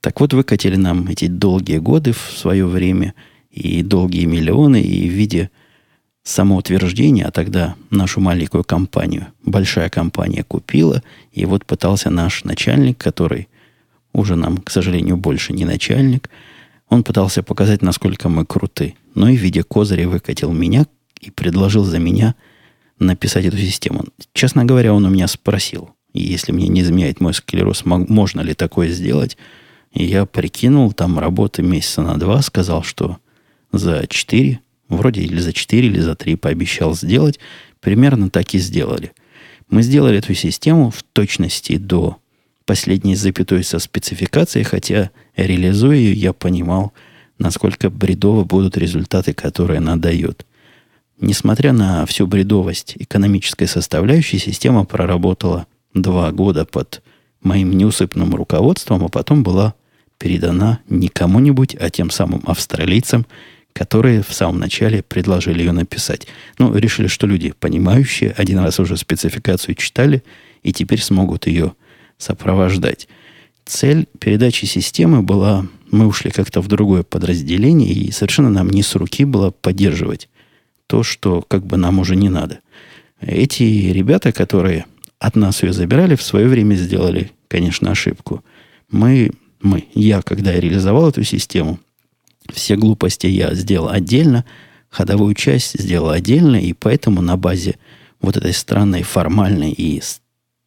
Так 0.00 0.20
вот, 0.20 0.32
выкатили 0.32 0.76
нам 0.76 1.06
эти 1.08 1.26
долгие 1.26 1.78
годы 1.78 2.12
в 2.12 2.18
свое 2.36 2.66
время– 2.66 3.14
и 3.52 3.82
долгие 3.82 4.24
миллионы, 4.24 4.80
и 4.80 5.08
в 5.08 5.12
виде 5.12 5.50
самоутверждения, 6.24 7.26
а 7.26 7.30
тогда 7.30 7.74
нашу 7.90 8.20
маленькую 8.20 8.64
компанию, 8.64 9.26
большая 9.44 9.90
компания 9.90 10.42
купила, 10.42 11.02
и 11.32 11.44
вот 11.44 11.66
пытался 11.66 12.10
наш 12.10 12.44
начальник, 12.44 12.98
который 12.98 13.48
уже 14.12 14.36
нам, 14.36 14.58
к 14.58 14.70
сожалению, 14.70 15.16
больше 15.16 15.52
не 15.52 15.64
начальник, 15.64 16.30
он 16.88 17.02
пытался 17.02 17.42
показать, 17.42 17.82
насколько 17.82 18.28
мы 18.28 18.44
круты. 18.44 18.94
Но 19.14 19.28
и 19.28 19.36
в 19.36 19.40
виде 19.40 19.62
козыря 19.62 20.08
выкатил 20.08 20.52
меня 20.52 20.86
и 21.20 21.30
предложил 21.30 21.84
за 21.84 21.98
меня 21.98 22.34
написать 22.98 23.46
эту 23.46 23.56
систему. 23.56 24.04
Честно 24.34 24.64
говоря, 24.64 24.92
он 24.92 25.04
у 25.06 25.08
меня 25.08 25.26
спросил, 25.26 25.90
если 26.12 26.52
мне 26.52 26.68
не 26.68 26.82
изменяет 26.82 27.20
мой 27.20 27.34
склероз, 27.34 27.84
можно 27.84 28.42
ли 28.42 28.54
такое 28.54 28.88
сделать. 28.88 29.36
И 29.92 30.04
я 30.04 30.26
прикинул, 30.26 30.92
там 30.92 31.18
работы 31.18 31.62
месяца 31.62 32.02
на 32.02 32.18
два, 32.18 32.42
сказал, 32.42 32.82
что 32.82 33.18
за 33.72 34.06
4, 34.06 34.60
вроде 34.88 35.22
или 35.22 35.38
за 35.38 35.52
4, 35.52 35.86
или 35.86 36.00
за 36.00 36.14
3 36.14 36.36
пообещал 36.36 36.94
сделать. 36.94 37.38
Примерно 37.80 38.30
так 38.30 38.54
и 38.54 38.58
сделали. 38.58 39.12
Мы 39.68 39.82
сделали 39.82 40.18
эту 40.18 40.34
систему 40.34 40.90
в 40.90 41.02
точности 41.02 41.76
до 41.76 42.18
последней 42.64 43.16
запятой 43.16 43.64
со 43.64 43.78
спецификацией, 43.78 44.64
хотя 44.64 45.10
реализуя 45.36 45.96
ее, 45.96 46.12
я 46.12 46.32
понимал, 46.32 46.92
насколько 47.38 47.90
бредово 47.90 48.44
будут 48.44 48.76
результаты, 48.76 49.32
которые 49.32 49.78
она 49.78 49.96
дает. 49.96 50.46
Несмотря 51.18 51.72
на 51.72 52.04
всю 52.06 52.26
бредовость 52.26 52.94
экономической 52.98 53.66
составляющей, 53.66 54.38
система 54.38 54.84
проработала 54.84 55.66
два 55.94 56.30
года 56.32 56.64
под 56.64 57.02
моим 57.42 57.76
неусыпным 57.76 58.34
руководством, 58.34 59.04
а 59.04 59.08
потом 59.08 59.42
была 59.42 59.74
передана 60.18 60.80
не 60.88 61.08
кому-нибудь, 61.08 61.74
а 61.74 61.90
тем 61.90 62.10
самым 62.10 62.42
австралийцам, 62.46 63.26
которые 63.72 64.22
в 64.22 64.32
самом 64.32 64.58
начале 64.58 65.02
предложили 65.02 65.60
ее 65.60 65.72
написать. 65.72 66.26
Ну, 66.58 66.74
решили, 66.74 67.06
что 67.06 67.26
люди, 67.26 67.52
понимающие, 67.58 68.32
один 68.32 68.58
раз 68.58 68.78
уже 68.80 68.96
спецификацию 68.96 69.74
читали, 69.74 70.22
и 70.62 70.72
теперь 70.72 71.00
смогут 71.00 71.46
ее 71.46 71.72
сопровождать. 72.18 73.08
Цель 73.64 74.06
передачи 74.18 74.64
системы 74.64 75.22
была, 75.22 75.66
мы 75.90 76.06
ушли 76.06 76.30
как-то 76.30 76.60
в 76.60 76.68
другое 76.68 77.02
подразделение, 77.02 77.92
и 77.92 78.10
совершенно 78.10 78.50
нам 78.50 78.68
не 78.70 78.82
с 78.82 78.94
руки 78.94 79.24
было 79.24 79.50
поддерживать 79.50 80.28
то, 80.86 81.02
что 81.02 81.42
как 81.42 81.64
бы 81.64 81.76
нам 81.76 81.98
уже 81.98 82.16
не 82.16 82.28
надо. 82.28 82.60
Эти 83.20 83.62
ребята, 83.62 84.32
которые 84.32 84.84
от 85.18 85.36
нас 85.36 85.62
ее 85.62 85.72
забирали, 85.72 86.16
в 86.16 86.22
свое 86.22 86.48
время 86.48 86.74
сделали, 86.74 87.30
конечно, 87.48 87.90
ошибку. 87.92 88.44
Мы, 88.90 89.30
мы, 89.60 89.84
я, 89.94 90.20
когда 90.22 90.52
я 90.52 90.60
реализовал 90.60 91.08
эту 91.08 91.22
систему, 91.22 91.78
все 92.52 92.76
глупости 92.76 93.26
я 93.26 93.54
сделал 93.54 93.88
отдельно, 93.88 94.44
ходовую 94.90 95.34
часть 95.34 95.78
сделал 95.78 96.10
отдельно, 96.10 96.56
и 96.56 96.72
поэтому 96.72 97.22
на 97.22 97.36
базе 97.36 97.76
вот 98.20 98.36
этой 98.36 98.52
странной 98.52 99.02
формальной 99.02 99.72
и, 99.72 100.02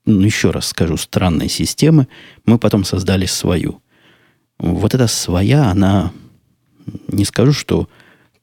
ну, 0.06 0.22
еще 0.22 0.52
раз 0.52 0.68
скажу, 0.68 0.98
странной 0.98 1.50
системы 1.50 2.08
мы 2.46 2.60
потом 2.60 2.84
создали 2.84 3.26
свою. 3.26 3.82
Вот 4.58 4.94
эта 4.94 5.08
своя, 5.08 5.70
она, 5.70 6.12
не 7.08 7.26
скажу, 7.26 7.54
что 7.54 7.90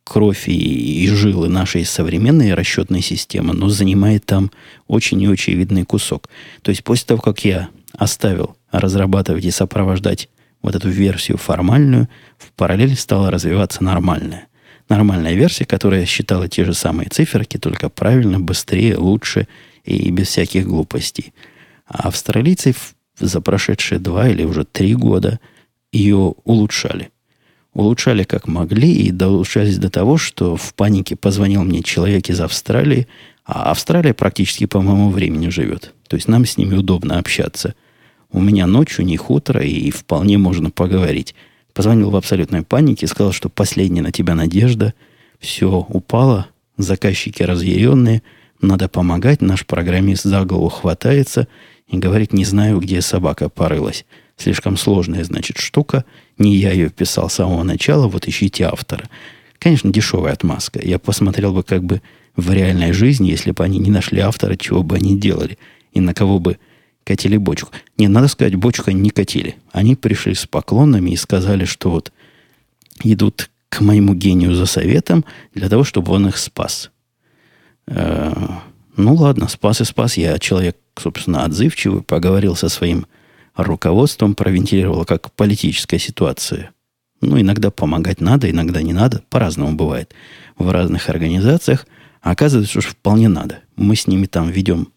кровь 0.04 0.48
и, 0.48 1.04
и 1.04 1.08
жилы 1.08 1.48
нашей 1.48 1.84
современной 1.84 2.54
расчетной 2.54 3.02
системы, 3.02 3.54
но 3.54 3.68
занимает 3.68 4.26
там 4.26 4.50
очень 4.86 5.22
и 5.22 5.28
очень 5.28 5.54
видный 5.54 5.84
кусок. 5.84 6.28
То 6.62 6.70
есть 6.70 6.84
после 6.84 7.06
того, 7.06 7.20
как 7.20 7.44
я 7.44 7.68
оставил 7.96 8.56
разрабатывать 8.70 9.44
и 9.44 9.50
сопровождать 9.50 10.28
вот 10.62 10.74
эту 10.74 10.88
версию 10.88 11.38
формальную, 11.38 12.08
в 12.38 12.52
параллель 12.52 12.96
стала 12.96 13.30
развиваться 13.30 13.82
нормальная. 13.84 14.46
Нормальная 14.88 15.34
версия, 15.34 15.64
которая 15.64 16.06
считала 16.06 16.48
те 16.48 16.64
же 16.64 16.74
самые 16.74 17.08
циферки, 17.08 17.56
только 17.56 17.88
правильно, 17.88 18.40
быстрее, 18.40 18.96
лучше 18.96 19.48
и 19.84 20.10
без 20.10 20.28
всяких 20.28 20.66
глупостей. 20.66 21.32
А 21.86 22.08
австралийцы 22.08 22.74
за 23.18 23.40
прошедшие 23.40 23.98
два 23.98 24.28
или 24.28 24.44
уже 24.44 24.64
три 24.64 24.94
года 24.94 25.40
ее 25.92 26.34
улучшали. 26.44 27.10
Улучшали 27.74 28.24
как 28.24 28.48
могли 28.48 28.92
и 28.92 29.12
улучшались 29.12 29.78
до 29.78 29.88
того, 29.88 30.18
что 30.18 30.56
в 30.56 30.74
панике 30.74 31.16
позвонил 31.16 31.64
мне 31.64 31.82
человек 31.82 32.28
из 32.28 32.40
Австралии, 32.40 33.08
а 33.44 33.70
Австралия 33.70 34.14
практически 34.14 34.66
по 34.66 34.82
моему 34.82 35.10
времени 35.10 35.48
живет. 35.48 35.94
То 36.06 36.16
есть 36.16 36.28
нам 36.28 36.44
с 36.44 36.58
ними 36.58 36.74
удобно 36.74 37.18
общаться. 37.18 37.74
У 38.32 38.40
меня 38.40 38.66
ночь, 38.66 38.98
у 38.98 39.02
них 39.02 39.30
утро, 39.30 39.62
и 39.62 39.90
вполне 39.90 40.38
можно 40.38 40.70
поговорить. 40.70 41.34
Позвонил 41.74 42.10
в 42.10 42.16
абсолютной 42.16 42.62
панике, 42.62 43.06
сказал, 43.06 43.32
что 43.32 43.48
последняя 43.48 44.02
на 44.02 44.12
тебя 44.12 44.34
надежда. 44.34 44.94
Все 45.38 45.84
упало, 45.88 46.46
заказчики 46.78 47.42
разъяренные, 47.42 48.22
надо 48.60 48.88
помогать, 48.88 49.42
наш 49.42 49.66
программист 49.66 50.22
за 50.22 50.44
голову 50.44 50.68
хватается 50.68 51.48
и 51.88 51.98
говорит, 51.98 52.32
не 52.32 52.44
знаю, 52.44 52.78
где 52.78 53.00
собака 53.00 53.48
порылась. 53.48 54.06
Слишком 54.36 54.76
сложная, 54.76 55.24
значит, 55.24 55.58
штука. 55.58 56.04
Не 56.38 56.56
я 56.56 56.72
ее 56.72 56.88
писал 56.88 57.28
с 57.28 57.34
самого 57.34 57.64
начала, 57.64 58.08
вот 58.08 58.26
ищите 58.26 58.64
автора. 58.64 59.10
Конечно, 59.58 59.92
дешевая 59.92 60.32
отмазка. 60.32 60.80
Я 60.82 60.98
посмотрел 60.98 61.52
бы 61.52 61.62
как 61.62 61.84
бы 61.84 62.00
в 62.34 62.50
реальной 62.50 62.92
жизни, 62.92 63.28
если 63.28 63.50
бы 63.50 63.62
они 63.62 63.78
не 63.78 63.90
нашли 63.90 64.20
автора, 64.20 64.56
чего 64.56 64.82
бы 64.82 64.96
они 64.96 65.18
делали, 65.18 65.58
и 65.92 66.00
на 66.00 66.14
кого 66.14 66.38
бы 66.38 66.58
катили 67.04 67.36
бочку. 67.36 67.70
Не, 67.98 68.08
надо 68.08 68.28
сказать, 68.28 68.54
бочку 68.54 68.90
они 68.90 69.00
не 69.00 69.10
катили. 69.10 69.56
Они 69.72 69.96
пришли 69.96 70.34
с 70.34 70.46
поклонами 70.46 71.10
и 71.10 71.16
сказали, 71.16 71.64
что 71.64 71.90
вот 71.90 72.12
идут 73.02 73.50
к 73.68 73.80
моему 73.80 74.14
гению 74.14 74.54
за 74.54 74.66
советом 74.66 75.24
для 75.54 75.68
того, 75.68 75.84
чтобы 75.84 76.12
он 76.12 76.28
их 76.28 76.36
спас. 76.36 76.90
Э, 77.86 78.32
ну 78.96 79.14
ладно, 79.14 79.48
спас 79.48 79.80
и 79.80 79.84
спас. 79.84 80.16
Я 80.16 80.38
человек 80.38 80.76
собственно, 80.96 81.44
отзывчивый, 81.44 82.02
поговорил 82.02 82.56
со 82.56 82.68
своим 82.68 83.06
руководством, 83.56 84.34
провентилировал, 84.34 85.04
как 85.04 85.32
политическая 85.32 85.98
ситуация. 85.98 86.70
Ну, 87.20 87.40
иногда 87.40 87.70
помогать 87.70 88.20
надо, 88.20 88.50
иногда 88.50 88.82
не 88.82 88.92
надо. 88.92 89.22
По-разному 89.30 89.76
бывает 89.76 90.14
в 90.56 90.70
разных 90.70 91.08
организациях. 91.08 91.86
А 92.20 92.32
оказывается, 92.32 92.80
что 92.80 92.90
вполне 92.90 93.28
надо. 93.28 93.60
Мы 93.76 93.96
с 93.96 94.06
ними 94.06 94.26
там 94.26 94.50
ведем 94.50 94.88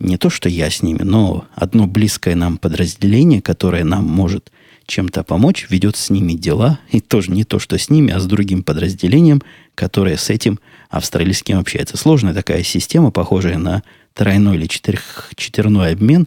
не 0.00 0.16
то, 0.16 0.30
что 0.30 0.48
я 0.48 0.70
с 0.70 0.82
ними, 0.82 1.02
но 1.02 1.44
одно 1.54 1.86
близкое 1.86 2.34
нам 2.34 2.56
подразделение, 2.56 3.40
которое 3.42 3.84
нам 3.84 4.04
может 4.04 4.50
чем-то 4.86 5.22
помочь, 5.22 5.66
ведет 5.68 5.96
с 5.96 6.10
ними 6.10 6.32
дела, 6.32 6.80
и 6.90 7.00
тоже 7.00 7.30
не 7.30 7.44
то, 7.44 7.58
что 7.58 7.78
с 7.78 7.90
ними, 7.90 8.12
а 8.12 8.18
с 8.18 8.26
другим 8.26 8.64
подразделением, 8.64 9.42
которое 9.74 10.16
с 10.16 10.30
этим 10.30 10.58
австралийским 10.88 11.58
общается. 11.58 11.96
Сложная 11.96 12.34
такая 12.34 12.64
система, 12.64 13.10
похожая 13.12 13.58
на 13.58 13.82
тройной 14.14 14.56
или 14.56 14.66
четырех, 14.66 15.30
четверной 15.36 15.92
обмен, 15.92 16.26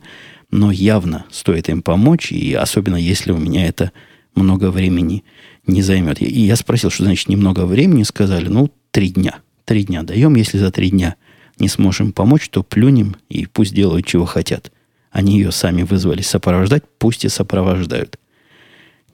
но 0.51 0.71
явно 0.71 1.25
стоит 1.31 1.67
им 1.67 1.81
помочь, 1.81 2.31
и 2.31 2.53
особенно 2.53 2.95
если 2.95 3.31
у 3.31 3.37
меня 3.37 3.67
это 3.67 3.91
много 4.35 4.71
времени 4.71 5.23
не 5.67 5.81
займет. 5.81 6.21
И 6.21 6.25
я 6.25 6.55
спросил, 6.55 6.89
что 6.89 7.03
значит 7.03 7.27
немного 7.27 7.65
времени, 7.65 8.03
сказали, 8.03 8.47
ну, 8.47 8.71
три 8.91 9.09
дня. 9.09 9.39
Три 9.65 9.83
дня 9.83 10.03
даем, 10.03 10.35
если 10.35 10.57
за 10.57 10.71
три 10.71 10.89
дня 10.89 11.15
не 11.59 11.67
сможем 11.67 12.11
помочь, 12.11 12.49
то 12.49 12.63
плюнем 12.63 13.15
и 13.29 13.45
пусть 13.45 13.73
делают, 13.73 14.05
чего 14.05 14.25
хотят. 14.25 14.71
Они 15.11 15.37
ее 15.37 15.51
сами 15.51 15.83
вызвали 15.83 16.21
сопровождать, 16.21 16.83
пусть 16.97 17.25
и 17.25 17.29
сопровождают. 17.29 18.17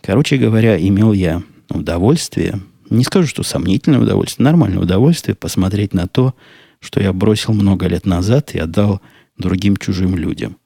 Короче 0.02 0.38
говоря, 0.38 0.80
имел 0.80 1.14
я 1.14 1.44
удовольствие, 1.70 2.62
не 2.90 3.04
скажу, 3.04 3.28
что 3.28 3.44
сомнительное 3.44 4.00
удовольствие, 4.00 4.46
нормальное 4.46 4.80
удовольствие 4.80 5.36
посмотреть 5.36 5.94
на 5.94 6.08
то, 6.08 6.34
что 6.80 7.02
я 7.02 7.14
бросил 7.14 7.54
много 7.54 7.88
лет 7.88 8.06
назад 8.06 8.56
и 8.56 8.60
отдал 8.60 9.02
другим 9.38 9.78
чужим 9.78 10.16
людям. 10.16 10.58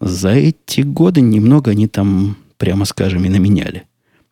За 0.00 0.30
эти 0.30 0.82
годы 0.82 1.20
немного 1.20 1.70
они 1.70 1.88
там, 1.88 2.36
прямо 2.58 2.84
скажем, 2.84 3.24
и 3.24 3.28
наменяли. 3.28 3.84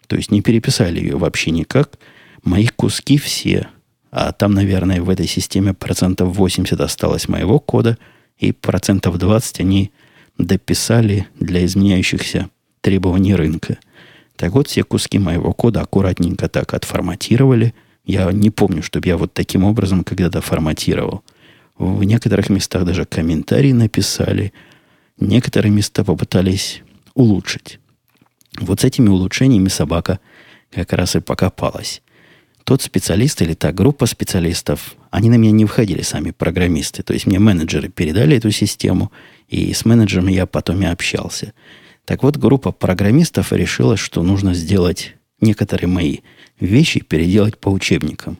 То 0.07 0.17
есть 0.17 0.31
не 0.31 0.43
переписали 0.43 1.01
ее 1.01 1.17
вообще 1.17 1.51
никак. 1.51 1.99
Мои 2.43 2.67
куски 2.67 3.17
все, 3.17 3.69
а 4.17 4.31
там, 4.31 4.55
наверное, 4.55 5.03
в 5.03 5.11
этой 5.11 5.27
системе 5.27 5.75
процентов 5.75 6.37
80 6.37 6.81
осталось 6.81 7.27
моего 7.27 7.59
кода, 7.59 7.99
и 8.39 8.53
процентов 8.53 9.19
20 9.19 9.59
они 9.59 9.91
дописали 10.39 11.27
для 11.41 11.65
изменяющихся 11.65 12.49
требований 12.81 13.35
рынка. 13.35 13.79
Так 14.37 14.53
вот, 14.53 14.69
все 14.69 14.85
куски 14.85 15.19
моего 15.19 15.53
кода 15.53 15.81
аккуратненько 15.81 16.49
так 16.49 16.75
отформатировали. 16.75 17.75
Я 18.05 18.31
не 18.31 18.51
помню, 18.51 18.85
чтобы 18.85 19.09
я 19.09 19.17
вот 19.17 19.35
таким 19.35 19.65
образом 19.65 20.05
когда-то 20.05 20.41
форматировал. 20.41 21.25
В 21.77 22.05
некоторых 22.05 22.51
местах 22.51 22.85
даже 22.85 23.07
комментарии 23.07 23.73
написали. 23.73 24.53
Некоторые 25.19 25.73
места 25.73 26.05
попытались 26.05 26.85
улучшить. 27.15 27.81
Вот 28.61 28.81
с 28.81 28.85
этими 28.85 29.09
улучшениями 29.09 29.67
собака 29.67 30.21
как 30.71 30.93
раз 30.93 31.17
и 31.17 31.21
покопалась. 31.21 32.01
Тот 32.65 32.81
специалист 32.81 33.41
или 33.43 33.53
та 33.53 33.73
группа 33.73 34.07
специалистов, 34.07 34.97
они 35.11 35.29
на 35.29 35.35
меня 35.35 35.53
не 35.53 35.67
входили 35.67 36.01
сами, 36.01 36.31
программисты. 36.31 37.03
То 37.03 37.13
есть 37.13 37.27
мне 37.27 37.39
менеджеры 37.39 37.91
передали 37.91 38.39
эту 38.39 38.51
систему, 38.51 39.13
и 39.49 39.73
с 39.73 39.85
менеджером 39.85 40.29
я 40.29 40.47
потом 40.47 40.81
и 40.81 40.87
общался. 40.87 41.53
Так 42.07 42.23
вот, 42.23 42.39
группа 42.39 42.73
программистов 42.73 43.53
решила, 43.53 43.97
что 43.97 44.23
нужно 44.23 44.55
сделать 44.55 45.15
некоторые 45.41 45.89
мои 45.89 46.19
вещи 46.59 47.01
переделать 47.01 47.59
по 47.59 47.69
учебникам. 47.69 48.39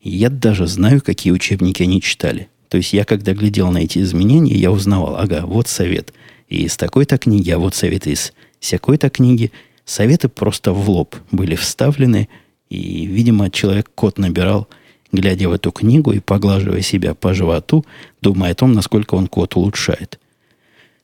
И 0.00 0.10
я 0.10 0.30
даже 0.30 0.66
знаю, 0.66 1.00
какие 1.00 1.32
учебники 1.32 1.82
они 1.82 2.00
читали. 2.00 2.48
То 2.68 2.76
есть 2.76 2.92
я, 2.92 3.04
когда 3.04 3.32
глядел 3.32 3.70
на 3.70 3.78
эти 3.78 3.98
изменения, 3.98 4.54
я 4.54 4.70
узнавал, 4.70 5.16
ага, 5.16 5.46
вот 5.46 5.66
совет 5.68 6.12
из 6.48 6.76
такой-то 6.76 7.18
книги, 7.18 7.50
а 7.50 7.58
вот 7.58 7.74
совет 7.74 8.06
из 8.06 8.32
всякой-то 8.60 9.10
книги. 9.10 9.50
Советы 9.84 10.28
просто 10.28 10.72
в 10.72 10.88
лоб 10.88 11.16
были 11.30 11.56
вставлены, 11.56 12.28
и, 12.74 13.06
видимо, 13.06 13.50
человек 13.50 13.90
код 13.94 14.18
набирал, 14.18 14.68
глядя 15.12 15.48
в 15.48 15.52
эту 15.52 15.70
книгу 15.70 16.12
и 16.12 16.20
поглаживая 16.20 16.82
себя 16.82 17.14
по 17.14 17.34
животу, 17.34 17.84
думая 18.20 18.52
о 18.52 18.54
том, 18.54 18.72
насколько 18.72 19.14
он 19.14 19.28
код 19.28 19.56
улучшает. 19.56 20.18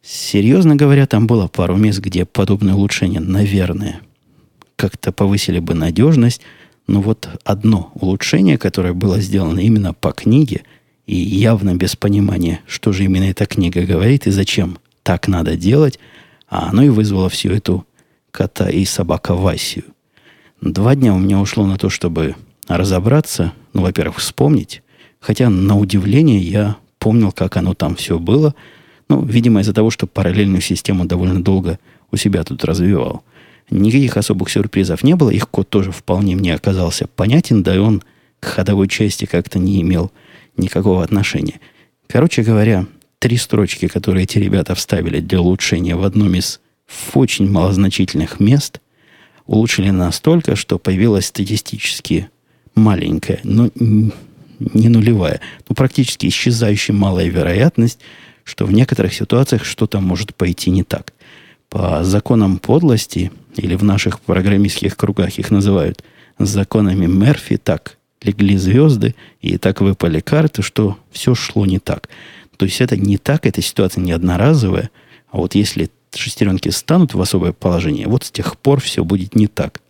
Серьезно 0.02 0.76
говоря, 0.76 1.06
там 1.06 1.26
было 1.26 1.46
пару 1.46 1.76
мест, 1.76 2.00
где 2.00 2.24
подобные 2.24 2.74
улучшения, 2.74 3.20
наверное, 3.20 4.00
как-то 4.76 5.12
повысили 5.12 5.58
бы 5.58 5.74
надежность, 5.74 6.40
но 6.86 7.00
вот 7.02 7.28
одно 7.44 7.92
улучшение, 7.94 8.58
которое 8.58 8.94
было 8.94 9.20
сделано 9.20 9.60
именно 9.60 9.94
по 9.94 10.12
книге, 10.12 10.62
и 11.06 11.16
явно 11.16 11.74
без 11.74 11.96
понимания, 11.96 12.60
что 12.66 12.92
же 12.92 13.04
именно 13.04 13.24
эта 13.24 13.46
книга 13.46 13.82
говорит 13.82 14.26
и 14.26 14.30
зачем 14.30 14.78
так 15.02 15.28
надо 15.28 15.56
делать, 15.56 15.98
а 16.48 16.70
оно 16.70 16.82
и 16.82 16.88
вызвало 16.88 17.28
всю 17.28 17.50
эту 17.50 17.86
кота 18.30 18.70
и 18.70 18.84
собака 18.84 19.34
Васию. 19.34 19.84
Два 20.60 20.94
дня 20.94 21.14
у 21.14 21.18
меня 21.18 21.40
ушло 21.40 21.66
на 21.66 21.78
то, 21.78 21.88
чтобы 21.88 22.36
разобраться, 22.68 23.52
ну, 23.72 23.82
во-первых, 23.82 24.18
вспомнить, 24.18 24.82
хотя 25.18 25.48
на 25.50 25.78
удивление 25.78 26.40
я 26.40 26.76
помнил, 26.98 27.32
как 27.32 27.56
оно 27.56 27.74
там 27.74 27.94
все 27.96 28.18
было– 28.18 28.54
ну, 29.10 29.24
видимо, 29.24 29.60
из-за 29.60 29.72
того, 29.72 29.90
что 29.90 30.06
параллельную 30.06 30.60
систему 30.60 31.04
довольно 31.04 31.42
долго 31.42 31.80
у 32.12 32.16
себя 32.16 32.44
тут 32.44 32.64
развивал. 32.64 33.24
Никаких 33.68 34.16
особых 34.16 34.50
сюрпризов 34.50 35.02
не 35.02 35.16
было. 35.16 35.30
Их 35.30 35.48
код 35.48 35.68
тоже 35.68 35.90
вполне 35.90 36.36
мне 36.36 36.54
оказался 36.54 37.08
понятен, 37.08 37.64
да 37.64 37.74
и 37.74 37.78
он 37.78 38.04
к 38.38 38.46
ходовой 38.46 38.86
части 38.86 39.24
как-то 39.24 39.58
не 39.58 39.82
имел 39.82 40.12
никакого 40.56 41.02
отношения. 41.02 41.58
Короче 42.06 42.42
говоря, 42.42 42.86
три 43.18 43.36
строчки, 43.36 43.88
которые 43.88 44.22
эти 44.22 44.38
ребята 44.38 44.76
вставили 44.76 45.18
для 45.18 45.40
улучшения 45.40 45.96
в 45.96 46.04
одном 46.04 46.32
из 46.34 46.60
очень 47.12 47.50
малозначительных 47.50 48.38
мест, 48.38 48.80
улучшили 49.50 49.90
настолько, 49.90 50.54
что 50.54 50.78
появилась 50.78 51.26
статистически 51.26 52.30
маленькая, 52.76 53.40
но 53.42 53.68
не 53.74 54.88
нулевая, 54.88 55.40
но 55.68 55.74
практически 55.74 56.28
исчезающая 56.28 56.94
малая 56.94 57.26
вероятность, 57.26 57.98
что 58.44 58.64
в 58.64 58.72
некоторых 58.72 59.12
ситуациях 59.12 59.64
что-то 59.64 60.00
может 60.00 60.36
пойти 60.36 60.70
не 60.70 60.84
так. 60.84 61.12
По 61.68 62.04
законам 62.04 62.58
подлости, 62.58 63.32
или 63.56 63.74
в 63.74 63.82
наших 63.82 64.20
программистских 64.20 64.96
кругах 64.96 65.36
их 65.40 65.50
называют 65.50 66.04
законами 66.38 67.06
Мерфи, 67.06 67.56
так 67.56 67.98
легли 68.22 68.56
звезды, 68.56 69.16
и 69.40 69.58
так 69.58 69.80
выпали 69.80 70.20
карты, 70.20 70.62
что 70.62 70.96
все 71.10 71.34
шло 71.34 71.66
не 71.66 71.80
так. 71.80 72.08
То 72.56 72.66
есть 72.66 72.80
это 72.80 72.96
не 72.96 73.18
так, 73.18 73.46
эта 73.46 73.62
ситуация 73.62 74.00
не 74.00 74.12
одноразовая, 74.12 74.90
а 75.28 75.38
вот 75.38 75.56
если 75.56 75.90
шестеренки 76.14 76.68
станут 76.70 77.14
в 77.14 77.20
особое 77.20 77.52
положение, 77.52 78.06
вот 78.06 78.24
с 78.24 78.30
тех 78.30 78.58
пор 78.58 78.80
все 78.80 79.04
будет 79.04 79.34
не 79.34 79.46
так. 79.46 79.80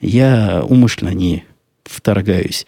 Я 0.00 0.62
умышленно 0.64 1.14
не 1.14 1.44
вторгаюсь 1.84 2.66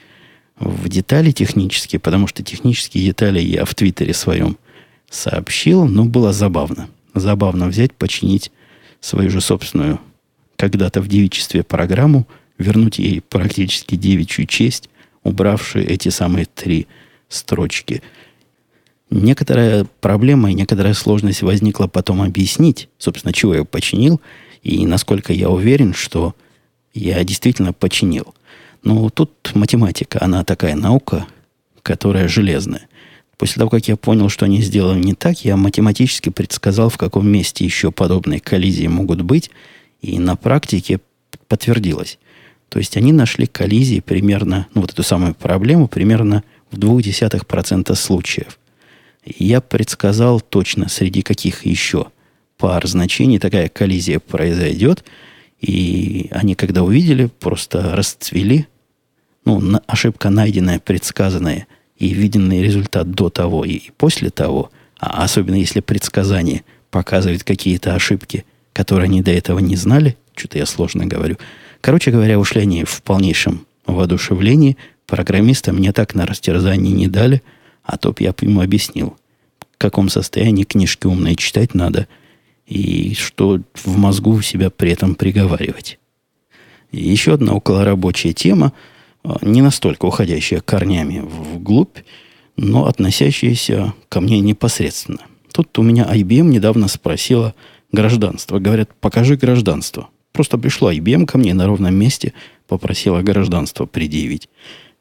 в 0.59 0.89
детали 0.89 1.31
технические, 1.31 1.99
потому 2.01 2.27
что 2.27 2.43
технические 2.43 3.05
детали 3.05 3.41
я 3.41 3.65
в 3.65 3.75
Твиттере 3.75 4.15
своем 4.15 4.57
сообщил, 5.11 5.87
но 5.87 6.05
было 6.05 6.33
забавно. 6.33 6.89
Забавно 7.15 7.69
взять, 7.69 7.95
починить 7.95 8.51
свою 9.01 9.31
же 9.31 9.41
собственную 9.41 10.01
когда-то 10.57 11.01
в 11.01 11.09
девичестве 11.09 11.63
программу, 11.63 12.27
вернуть 12.59 12.99
ей 12.99 13.21
практически 13.21 13.97
девичью 13.97 14.47
честь, 14.47 14.89
убравшие 15.25 15.85
эти 15.85 16.09
самые 16.09 16.47
три 16.47 16.87
строчки. 17.29 18.03
Некоторая 19.13 19.87
проблема 20.01 20.51
и 20.51 20.55
некоторая 20.55 20.95
сложность 20.95 21.43
возникла 21.43 21.87
потом 21.87 22.23
объяснить, 22.23 22.89
собственно, 22.97 23.35
чего 23.35 23.55
я 23.55 23.65
починил, 23.65 24.23
и 24.63 24.87
насколько 24.87 25.35
я 25.35 25.51
уверен, 25.51 25.93
что 25.93 26.35
я 26.95 27.23
действительно 27.23 27.75
починил. 27.75 28.35
Но 28.83 29.11
тут 29.11 29.51
математика, 29.55 30.19
она 30.23 30.45
такая 30.45 30.75
наука, 30.77 31.27
которая 31.83 32.27
железная. 32.27 32.89
После 33.37 33.59
того, 33.59 33.69
как 33.69 33.87
я 33.87 33.97
понял, 33.97 34.31
что 34.31 34.47
они 34.47 34.63
сделали 34.63 34.99
не 34.99 35.13
так, 35.13 35.45
я 35.45 35.59
математически 35.59 36.31
предсказал, 36.31 36.89
в 36.89 36.97
каком 36.97 37.29
месте 37.29 37.67
еще 37.67 37.93
подобные 37.93 38.41
коллизии 38.41 38.87
могут 38.87 39.21
быть, 39.21 39.51
и 40.01 40.19
на 40.19 40.37
практике 40.37 41.01
подтвердилось. 41.49 42.19
То 42.71 42.79
есть 42.79 42.97
они 42.97 43.13
нашли 43.13 43.47
коллизии 43.47 44.01
примерно, 44.01 44.69
ну 44.73 44.81
вот 44.81 44.93
эту 44.93 45.03
самую 45.03 45.35
проблему, 45.35 45.87
примерно 45.87 46.45
в 46.71 46.79
0,2% 46.79 47.95
случаев. 47.95 48.59
Я 49.25 49.61
предсказал 49.61 50.41
точно, 50.41 50.89
среди 50.89 51.23
каких 51.23 51.65
еще 51.65 52.09
пар 52.59 52.87
значений 52.87 53.39
такая 53.39 53.69
коллизия 53.69 54.19
произойдет. 54.19 55.05
И 55.61 56.29
они, 56.33 56.55
когда 56.55 56.83
увидели, 56.83 57.27
просто 57.27 57.95
расцвели. 57.95 58.67
Ну, 59.45 59.81
ошибка 59.87 60.31
найденная, 60.31 60.81
предсказанная– 60.81 61.67
и 62.03 62.09
виденный 62.09 62.63
результат 62.63 63.13
до 63.13 63.31
того 63.31 63.65
и 63.65 63.91
после 63.97 64.31
того, 64.31 64.73
а 64.99 65.23
особенно 65.23 65.55
если 65.55 65.79
предсказание 65.79 66.65
показывает 66.91 67.45
какие-то 67.45 67.95
ошибки, 67.95 68.45
которые 68.73 69.05
они 69.05 69.23
до 69.23 69.31
этого 69.31 69.61
не 69.61 69.77
знали, 69.77 70.17
что-то 70.35 70.59
я 70.59 70.67
сложно 70.67 71.07
говорю. 71.07 71.39
Короче 71.81 72.11
говоря, 72.11 72.41
ушли 72.41 72.63
они 72.63 72.83
в 72.83 73.03
полнейшем 73.03 73.67
воодушевлении. 73.87 74.77
Программиста 75.07 75.73
мне 75.73 75.93
так 75.93 76.17
на 76.17 76.27
растерзание 76.27 76.93
не 76.93 77.07
дали, 77.07 77.41
а 77.83 77.97
то 77.97 78.13
б 78.13 78.17
я 78.21 78.35
ему 78.41 78.61
объяснил, 78.61 79.17
каком 79.83 80.09
состоянии 80.09 80.63
книжки 80.63 81.09
умные 81.09 81.35
читать 81.35 81.75
надо 81.75 82.07
и 82.69 83.15
что 83.15 83.59
в 83.75 83.99
мозгу 83.99 84.41
себя 84.41 84.71
при 84.71 84.93
этом 84.93 85.17
приговаривать. 85.17 85.99
Еще 86.93 87.35
одна 87.35 87.55
околорабочая 87.55 88.33
тема, 88.33 88.73
а, 89.25 89.39
не 89.43 89.61
настолько 89.61 90.05
уходящая 90.05 90.61
корнями 90.61 91.19
вглубь, 91.19 91.99
но 92.57 92.87
относящаяся 92.87 93.93
ко 94.09 94.21
мне 94.21 94.39
непосредственно. 94.39 95.23
Тут 95.53 95.77
у 95.81 95.83
меня 95.83 96.05
IBM 96.05 96.45
недавно 96.45 96.87
спросила 96.87 97.53
гражданство. 97.91 98.61
Говорят, 98.61 98.91
покажи 99.01 99.37
гражданство. 99.37 100.11
Просто 100.31 100.59
пришла 100.59 100.95
IBM 100.95 101.27
ко 101.27 101.39
мне 101.39 101.55
на 101.55 101.67
ровном 101.67 101.95
месте, 101.97 102.35
попросила 102.69 103.21
гражданство 103.23 103.87
предъявить. 103.87 104.49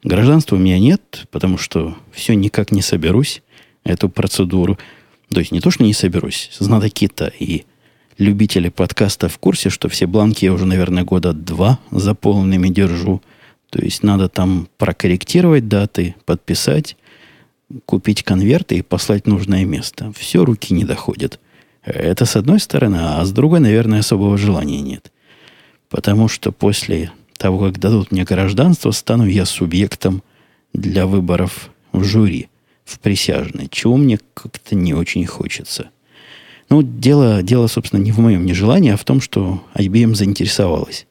Гражданства 0.04 0.56
у 0.56 0.58
меня 0.58 0.78
нет, 0.78 1.26
потому 1.30 1.58
что 1.58 1.96
все 2.10 2.34
никак 2.34 2.72
не 2.72 2.82
соберусь, 2.82 3.42
эту 3.84 4.08
процедуру. 4.08 4.78
То 5.28 5.40
есть 5.40 5.52
не 5.52 5.60
то, 5.60 5.70
что 5.70 5.84
не 5.84 5.94
соберусь, 5.94 6.50
знатоки-то 6.58 7.32
и 7.38 7.64
любители 8.18 8.68
подкаста 8.68 9.28
в 9.28 9.38
курсе, 9.38 9.70
что 9.70 9.88
все 9.88 10.06
бланки 10.06 10.44
я 10.44 10.52
уже, 10.52 10.66
наверное, 10.66 11.04
года 11.04 11.32
два 11.32 11.78
заполненными 11.90 12.68
держу. 12.68 13.22
То 13.70 13.80
есть 13.82 14.02
надо 14.02 14.28
там 14.28 14.68
прокорректировать 14.76 15.68
даты, 15.68 16.16
подписать, 16.26 16.96
купить 17.86 18.22
конверты 18.22 18.76
и 18.76 18.82
послать 18.82 19.26
нужное 19.26 19.64
место. 19.64 20.12
Все 20.16 20.44
руки 20.44 20.74
не 20.74 20.84
доходят. 20.84 21.40
Это 21.84 22.26
с 22.26 22.36
одной 22.36 22.60
стороны, 22.60 22.98
а 23.00 23.24
с 23.24 23.32
другой, 23.32 23.60
наверное, 23.60 24.00
особого 24.00 24.36
желания 24.36 24.80
нет. 24.80 25.10
Потому 25.88 26.28
что 26.28 26.52
после 26.52 27.12
того, 27.42 27.58
как 27.58 27.80
дадут 27.80 28.12
мне 28.12 28.22
гражданство, 28.22 28.92
стану 28.92 29.26
я 29.26 29.46
субъектом 29.46 30.22
для 30.72 31.06
выборов 31.06 31.70
в 31.90 32.04
жюри, 32.04 32.48
в 32.84 33.00
присяжной, 33.00 33.66
чего 33.68 33.96
мне 33.96 34.20
как-то 34.32 34.76
не 34.76 34.94
очень 34.94 35.26
хочется. 35.26 35.90
Ну, 36.70 36.82
дело, 36.82 37.42
дело, 37.42 37.66
собственно, 37.66 38.00
не 38.00 38.12
в 38.12 38.20
моем 38.20 38.46
нежелании, 38.46 38.92
а 38.92 38.96
в 38.96 39.04
том, 39.04 39.20
что 39.20 39.60
IBM 39.74 40.14
заинтересовалась. 40.14 41.08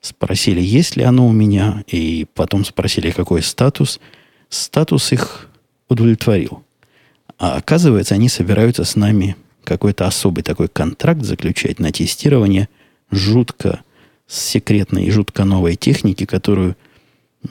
Спросили, 0.00 0.60
есть 0.60 0.94
ли 0.94 1.02
оно 1.02 1.26
у 1.26 1.32
меня, 1.32 1.82
и 1.88 2.24
потом 2.34 2.64
спросили, 2.64 3.10
какой 3.10 3.42
статус. 3.42 3.98
Статус 4.50 5.10
их 5.10 5.48
удовлетворил. 5.88 6.62
А 7.36 7.56
оказывается, 7.56 8.14
они 8.14 8.28
собираются 8.28 8.84
с 8.84 8.94
нами 8.94 9.34
какой-то 9.64 10.06
особый 10.06 10.44
такой 10.44 10.68
контракт 10.68 11.22
заключать 11.22 11.80
на 11.80 11.90
тестирование 11.90 12.68
жутко 13.10 13.80
секретной 14.26 15.04
и 15.06 15.10
жутко 15.10 15.44
новой 15.44 15.76
техники, 15.76 16.24
которую 16.24 16.76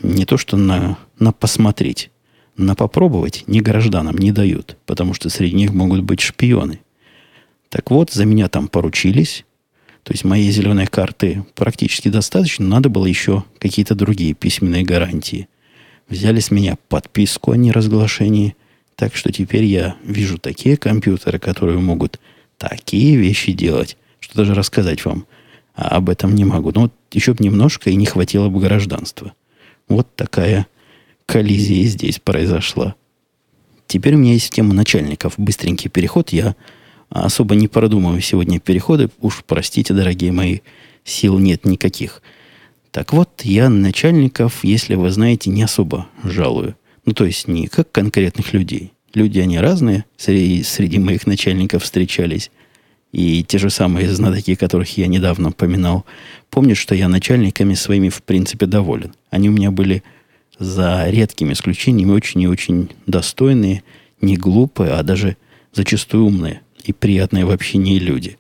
не 0.01 0.25
то 0.25 0.38
что 0.38 0.57
на, 0.57 0.97
на 1.19 1.31
посмотреть, 1.31 2.09
на 2.57 2.75
попробовать 2.75 3.43
ни 3.47 3.59
гражданам 3.59 4.17
не 4.17 4.31
дают, 4.31 4.77
потому 4.86 5.13
что 5.13 5.29
среди 5.29 5.55
них 5.55 5.71
могут 5.73 6.01
быть 6.01 6.21
шпионы. 6.21 6.79
Так 7.69 7.91
вот, 7.91 8.12
за 8.12 8.25
меня 8.25 8.49
там 8.49 8.67
поручились, 8.67 9.45
то 10.03 10.12
есть 10.12 10.23
моей 10.23 10.51
зеленой 10.51 10.86
карты 10.86 11.45
практически 11.55 12.09
достаточно, 12.09 12.67
надо 12.67 12.89
было 12.89 13.05
еще 13.05 13.43
какие-то 13.57 13.95
другие 13.95 14.33
письменные 14.33 14.83
гарантии. 14.83 15.47
Взяли 16.09 16.39
с 16.39 16.51
меня 16.51 16.77
подписку 16.89 17.51
о 17.51 17.57
неразглашении, 17.57 18.55
так 18.95 19.15
что 19.15 19.31
теперь 19.31 19.63
я 19.63 19.95
вижу 20.03 20.38
такие 20.38 20.77
компьютеры, 20.77 21.39
которые 21.39 21.79
могут 21.79 22.19
такие 22.57 23.15
вещи 23.15 23.53
делать, 23.53 23.97
что 24.19 24.36
даже 24.36 24.53
рассказать 24.53 25.03
вам 25.05 25.25
а 25.75 25.97
об 25.97 26.09
этом 26.09 26.36
не 26.36 26.45
могу. 26.45 26.71
Но 26.73 26.81
вот 26.81 26.93
еще 27.12 27.33
бы 27.33 27.43
немножко 27.43 27.89
и 27.89 27.95
не 27.95 28.05
хватило 28.05 28.49
бы 28.49 28.59
гражданства. 28.59 29.33
Вот 29.88 30.07
такая 30.15 30.67
коллизия 31.25 31.86
здесь 31.86 32.19
произошла. 32.19 32.95
Теперь 33.88 34.15
у 34.15 34.17
меня 34.17 34.33
есть 34.33 34.53
тема 34.53 34.73
начальников. 34.73 35.33
Быстренький 35.38 35.89
переход. 35.89 36.29
Я 36.29 36.55
особо 37.09 37.55
не 37.55 37.67
продумываю 37.67 38.21
сегодня 38.21 38.59
переходы. 38.59 39.09
Уж 39.19 39.43
простите, 39.45 39.93
дорогие 39.93 40.31
мои, 40.31 40.59
сил 41.03 41.38
нет 41.39 41.65
никаких. 41.65 42.21
Так 42.91 43.13
вот, 43.13 43.41
я 43.43 43.69
начальников, 43.69 44.63
если 44.63 44.95
вы 44.95 45.09
знаете, 45.09 45.49
не 45.49 45.63
особо 45.63 46.07
жалую. 46.23 46.75
Ну, 47.05 47.13
то 47.13 47.25
есть 47.25 47.47
не 47.47 47.67
как 47.67 47.91
конкретных 47.91 48.53
людей. 48.53 48.93
Люди, 49.13 49.39
они 49.39 49.59
разные. 49.59 50.05
Среди, 50.17 50.63
среди 50.63 50.99
моих 50.99 51.27
начальников 51.27 51.83
встречались. 51.83 52.51
И 53.13 53.43
те 53.43 53.60
же 53.60 53.69
самые 53.69 54.10
знатоки, 54.10 54.56
которых 54.56 54.97
я 54.97 55.08
недавно 55.08 55.52
поминал, 55.52 56.04
помнят, 56.49 56.78
что 56.78 56.95
я 56.95 57.08
начальниками 57.08 57.76
своими 57.76 58.10
в 58.10 58.23
принципе 58.23 58.65
доволен. 58.65 59.13
Они 59.30 59.49
у 59.49 59.54
меня 59.54 59.69
были 59.69 60.04
за 60.58 61.10
редкими 61.10 61.54
исключениями 61.54 62.12
очень 62.12 62.41
и 62.41 62.47
очень 62.47 62.89
достойные, 63.06 63.84
не 64.19 64.36
глупые, 64.36 64.91
а 64.93 65.04
даже 65.04 65.38
зачастую 65.73 66.26
умные 66.26 66.62
и 66.84 66.91
приятные 66.91 67.45
в 67.45 67.52
общении 67.52 67.99
люди. 67.99 68.38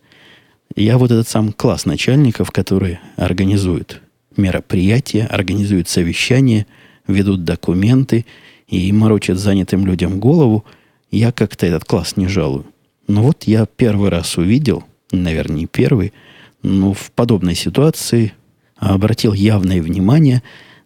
Я 0.75 0.97
вот 0.97 1.11
этот 1.11 1.27
сам 1.27 1.53
класс 1.53 1.85
начальников, 1.85 2.49
которые 2.49 2.99
организуют 3.15 4.01
мероприятия, 4.37 5.27
организуют 5.27 5.87
совещания, 5.87 6.65
ведут 7.07 7.43
документы 7.43 8.25
и 8.67 8.91
морочат 8.91 9.37
занятым 9.37 9.85
людям 9.85 10.19
голову, 10.19 10.65
я 11.11 11.31
как-то 11.31 11.67
этот 11.67 11.85
класс 11.85 12.17
не 12.17 12.27
жалую. 12.27 12.65
Но 13.07 13.23
вот 13.23 13.43
я 13.43 13.65
первый 13.65 14.09
раз 14.09 14.37
увидел, 14.37 14.83
наверное, 15.11 15.57
не 15.57 15.67
первый, 15.67 16.13
но 16.61 16.93
в 16.93 17.11
подобной 17.11 17.55
ситуации 17.55 18.33
обратил 18.77 19.33
явное 19.33 19.81
внимание 19.81 20.41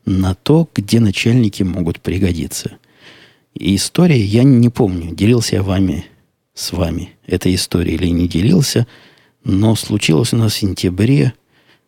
на 0.06 0.36
то, 0.36 0.68
где 0.76 1.00
начальники 1.00 1.64
могут 1.64 2.00
пригодиться. 2.00 2.78
И 3.54 3.76
история, 3.76 4.20
я 4.20 4.44
не 4.44 4.70
помню, 4.70 5.16
делился 5.16 5.58
я 5.58 5.64
вами, 5.64 6.06
с 6.54 6.72
вами 6.72 7.12
этой 7.26 7.56
историей 7.56 7.96
или 7.96 8.08
не 8.08 8.28
делился, 8.28 8.88
но 9.44 9.76
случилось 9.76 10.34
у 10.34 10.38
нас 10.38 10.54
в 10.54 10.58
сентябре 10.58 11.34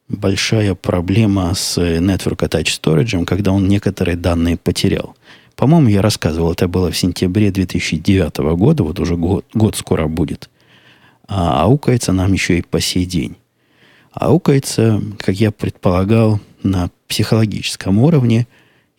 большая 0.07 0.75
проблема 0.75 1.53
с 1.53 1.77
Network 1.77 2.47
Attached 2.47 2.79
Storage, 2.81 3.25
когда 3.25 3.51
он 3.51 3.67
некоторые 3.67 4.17
данные 4.17 4.57
потерял. 4.57 5.15
По-моему, 5.59 5.89
я 5.89 6.01
рассказывал, 6.01 6.53
это 6.53 6.69
было 6.69 6.89
в 6.89 6.97
сентябре 6.97 7.51
2009 7.51 8.37
года, 8.55 8.83
вот 8.83 8.97
уже 8.97 9.17
год, 9.17 9.45
год 9.53 9.75
скоро 9.75 10.07
будет. 10.07 10.49
А 11.27 11.63
аукается 11.63 12.13
нам 12.13 12.31
еще 12.31 12.59
и 12.59 12.61
по 12.61 12.79
сей 12.79 13.03
день. 13.03 13.35
Аукается, 14.13 15.01
как 15.17 15.35
я 15.35 15.51
предполагал, 15.51 16.39
на 16.63 16.89
психологическом 17.09 17.99
уровне, 17.99 18.47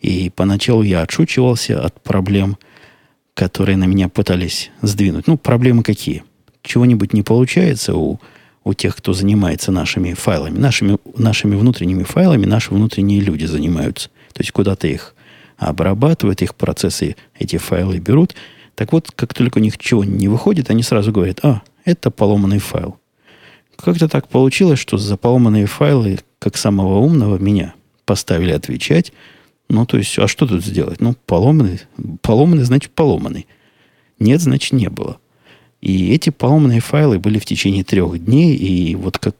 и 0.01 0.29
поначалу 0.29 0.83
я 0.83 1.01
отшучивался 1.01 1.83
от 1.83 1.99
проблем, 2.03 2.59
которые 3.33 3.75
на 3.75 3.85
меня 3.85 4.07
пытались 4.07 4.69
сдвинуть. 4.83 5.25
Ну, 5.25 5.39
проблемы 5.39 5.81
какие? 5.81 6.23
Чего-нибудь 6.61 7.11
не 7.11 7.23
получается 7.23 7.95
у 7.95 8.19
у 8.63 8.75
тех, 8.75 8.95
кто 8.95 9.13
занимается 9.13 9.71
нашими 9.71 10.13
файлами. 10.13 10.59
Нашими, 10.59 10.99
нашими 11.17 11.55
внутренними 11.55 12.03
файлами 12.03 12.45
наши 12.45 12.71
внутренние 12.71 13.19
люди 13.19 13.45
занимаются. 13.45 14.09
То 14.33 14.41
есть 14.41 14.51
куда-то 14.51 14.87
их 14.87 15.15
обрабатывают, 15.69 16.41
их 16.41 16.55
процессы 16.55 17.15
эти 17.37 17.57
файлы 17.57 17.99
берут. 17.99 18.35
Так 18.75 18.91
вот, 18.91 19.11
как 19.15 19.33
только 19.33 19.59
у 19.59 19.61
них 19.61 19.77
чего 19.77 20.03
не 20.03 20.27
выходит, 20.27 20.69
они 20.71 20.81
сразу 20.81 21.11
говорят, 21.11 21.39
а, 21.43 21.61
это 21.85 22.09
поломанный 22.09 22.59
файл. 22.59 22.97
Как-то 23.77 24.07
так 24.07 24.27
получилось, 24.27 24.79
что 24.79 24.97
за 24.97 25.17
поломанные 25.17 25.67
файлы, 25.67 26.19
как 26.39 26.57
самого 26.57 26.97
умного, 26.97 27.37
меня 27.37 27.75
поставили 28.05 28.51
отвечать. 28.51 29.13
Ну, 29.69 29.85
то 29.85 29.97
есть, 29.97 30.17
а 30.17 30.27
что 30.27 30.47
тут 30.47 30.63
сделать? 30.65 30.99
Ну, 30.99 31.15
поломанный, 31.25 31.81
поломанный, 32.21 32.63
значит, 32.63 32.91
поломанный. 32.91 33.47
Нет, 34.19 34.41
значит, 34.41 34.73
не 34.73 34.89
было. 34.89 35.17
И 35.79 36.11
эти 36.11 36.29
поломанные 36.31 36.79
файлы 36.79 37.19
были 37.19 37.39
в 37.39 37.45
течение 37.45 37.83
трех 37.83 38.23
дней, 38.23 38.55
и 38.55 38.95
вот 38.95 39.17
как, 39.19 39.35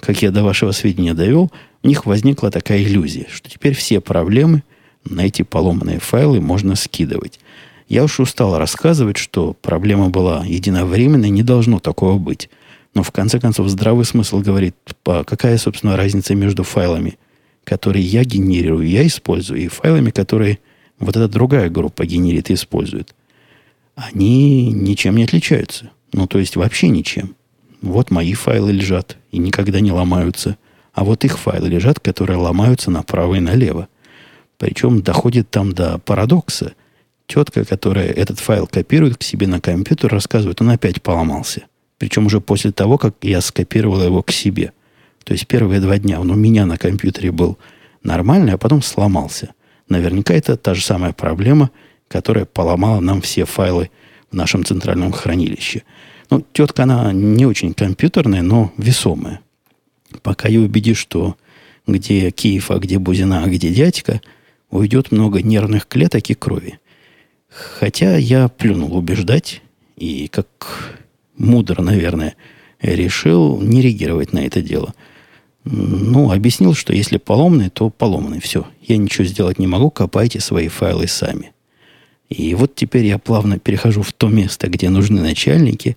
как 0.00 0.22
я 0.22 0.30
до 0.30 0.42
вашего 0.42 0.72
сведения 0.72 1.14
довел, 1.14 1.50
у 1.82 1.88
них 1.88 2.06
возникла 2.06 2.50
такая 2.50 2.82
иллюзия, 2.82 3.26
что 3.30 3.50
теперь 3.50 3.74
все 3.74 4.00
проблемы 4.00 4.62
на 5.06 5.22
эти 5.22 5.42
поломанные 5.42 5.98
файлы 5.98 6.40
можно 6.40 6.76
скидывать. 6.76 7.40
Я 7.88 8.04
уж 8.04 8.20
устал 8.20 8.58
рассказывать, 8.58 9.16
что 9.16 9.54
проблема 9.54 10.10
была 10.10 10.44
единовременной, 10.44 11.30
не 11.30 11.42
должно 11.42 11.78
такого 11.78 12.18
быть. 12.18 12.50
Но 12.94 13.02
в 13.02 13.12
конце 13.12 13.38
концов 13.38 13.68
здравый 13.68 14.04
смысл 14.04 14.40
говорит, 14.40 14.74
какая, 15.04 15.58
собственно, 15.58 15.96
разница 15.96 16.34
между 16.34 16.64
файлами, 16.64 17.18
которые 17.64 18.04
я 18.04 18.24
генерирую, 18.24 18.88
я 18.88 19.06
использую, 19.06 19.60
и 19.60 19.68
файлами, 19.68 20.10
которые 20.10 20.58
вот 20.98 21.16
эта 21.16 21.28
другая 21.28 21.68
группа 21.68 22.06
генерит 22.06 22.50
и 22.50 22.54
использует 22.54 23.14
они 23.96 24.70
ничем 24.70 25.16
не 25.16 25.24
отличаются. 25.24 25.90
Ну, 26.12 26.26
то 26.26 26.38
есть 26.38 26.54
вообще 26.56 26.88
ничем. 26.88 27.34
Вот 27.82 28.10
мои 28.10 28.34
файлы 28.34 28.72
лежат 28.72 29.16
и 29.32 29.38
никогда 29.38 29.80
не 29.80 29.90
ломаются. 29.90 30.56
А 30.92 31.04
вот 31.04 31.24
их 31.24 31.38
файлы 31.38 31.68
лежат, 31.68 31.98
которые 32.00 32.36
ломаются 32.36 32.90
направо 32.90 33.34
и 33.36 33.40
налево. 33.40 33.88
Причем 34.58 35.02
доходит 35.02 35.50
там 35.50 35.72
до 35.72 35.98
парадокса. 35.98 36.74
Тетка, 37.26 37.64
которая 37.64 38.08
этот 38.08 38.38
файл 38.38 38.66
копирует 38.66 39.18
к 39.18 39.22
себе 39.22 39.46
на 39.46 39.60
компьютер, 39.60 40.12
рассказывает, 40.12 40.60
он 40.60 40.70
опять 40.70 41.02
поломался. 41.02 41.62
Причем 41.98 42.26
уже 42.26 42.40
после 42.40 42.72
того, 42.72 42.98
как 42.98 43.16
я 43.22 43.40
скопировал 43.40 44.02
его 44.02 44.22
к 44.22 44.30
себе. 44.30 44.72
То 45.24 45.32
есть 45.32 45.46
первые 45.46 45.80
два 45.80 45.98
дня 45.98 46.20
он 46.20 46.30
у 46.30 46.34
меня 46.34 46.66
на 46.66 46.78
компьютере 46.78 47.32
был 47.32 47.58
нормальный, 48.02 48.52
а 48.52 48.58
потом 48.58 48.82
сломался. 48.82 49.54
Наверняка 49.88 50.34
это 50.34 50.56
та 50.56 50.74
же 50.74 50.82
самая 50.82 51.12
проблема– 51.12 51.70
которая 52.08 52.44
поломала 52.44 53.00
нам 53.00 53.20
все 53.20 53.44
файлы 53.44 53.90
в 54.30 54.34
нашем 54.34 54.64
центральном 54.64 55.12
хранилище. 55.12 55.82
Ну, 56.30 56.44
тетка, 56.52 56.84
она 56.84 57.12
не 57.12 57.46
очень 57.46 57.74
компьютерная, 57.74 58.42
но 58.42 58.72
весомая. 58.76 59.40
Пока 60.22 60.48
я 60.48 60.60
убедишь, 60.60 60.98
что 60.98 61.36
где 61.86 62.30
Киев, 62.30 62.70
а 62.70 62.78
где 62.78 62.98
Бузина, 62.98 63.44
а 63.44 63.48
где 63.48 63.72
дядька, 63.72 64.20
уйдет 64.70 65.12
много 65.12 65.42
нервных 65.42 65.86
клеток 65.86 66.30
и 66.30 66.34
крови. 66.34 66.78
Хотя 67.48 68.16
я 68.16 68.48
плюнул 68.48 68.96
убеждать, 68.96 69.62
и 69.96 70.28
как 70.28 70.98
мудро, 71.36 71.82
наверное, 71.82 72.34
решил 72.80 73.60
не 73.60 73.80
реагировать 73.80 74.32
на 74.32 74.40
это 74.40 74.60
дело. 74.60 74.94
Ну, 75.64 76.30
объяснил, 76.30 76.74
что 76.74 76.92
если 76.92 77.16
поломный, 77.16 77.70
то 77.70 77.90
поломанный. 77.90 78.40
Все. 78.40 78.66
Я 78.82 78.98
ничего 78.98 79.24
сделать 79.24 79.58
не 79.58 79.66
могу, 79.66 79.90
копайте 79.90 80.38
свои 80.40 80.68
файлы 80.68 81.08
сами. 81.08 81.52
И 82.28 82.54
вот 82.54 82.74
теперь 82.74 83.06
я 83.06 83.18
плавно 83.18 83.58
перехожу 83.58 84.02
в 84.02 84.12
то 84.12 84.28
место, 84.28 84.68
где 84.68 84.90
нужны 84.90 85.20
начальники. 85.20 85.96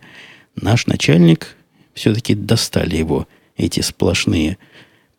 Наш 0.56 0.88
начальник, 0.88 1.56
все-таки 1.94 2.34
достали 2.36 2.96
его 2.96 3.28
эти 3.58 3.82
сплошные 3.82 4.58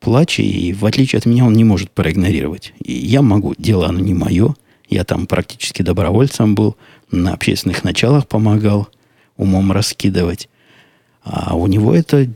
плачи, 0.01 0.41
и 0.41 0.73
в 0.73 0.85
отличие 0.85 1.19
от 1.19 1.27
меня 1.27 1.45
он 1.45 1.53
не 1.53 1.65
может 1.65 1.91
проигнорировать. 1.91 2.73
И 2.83 2.93
я 2.93 3.23
могу, 3.23 3.55
дело 3.57 3.89
оно 3.89 4.01
не 4.01 4.15
мое, 4.15 4.55
я 4.89 5.05
там 5.05 5.27
практически 5.27 5.83
добровольцем 5.83 6.55
был, 6.55 6.77
на 7.11 7.35
общественных 7.35 7.85
началах 7.85 8.27
помогал 8.27 8.89
умом 9.37 9.71
раскидывать. 9.73 10.49
А 11.23 11.55
у 11.55 11.67
него 11.67 11.95
это 11.95 12.29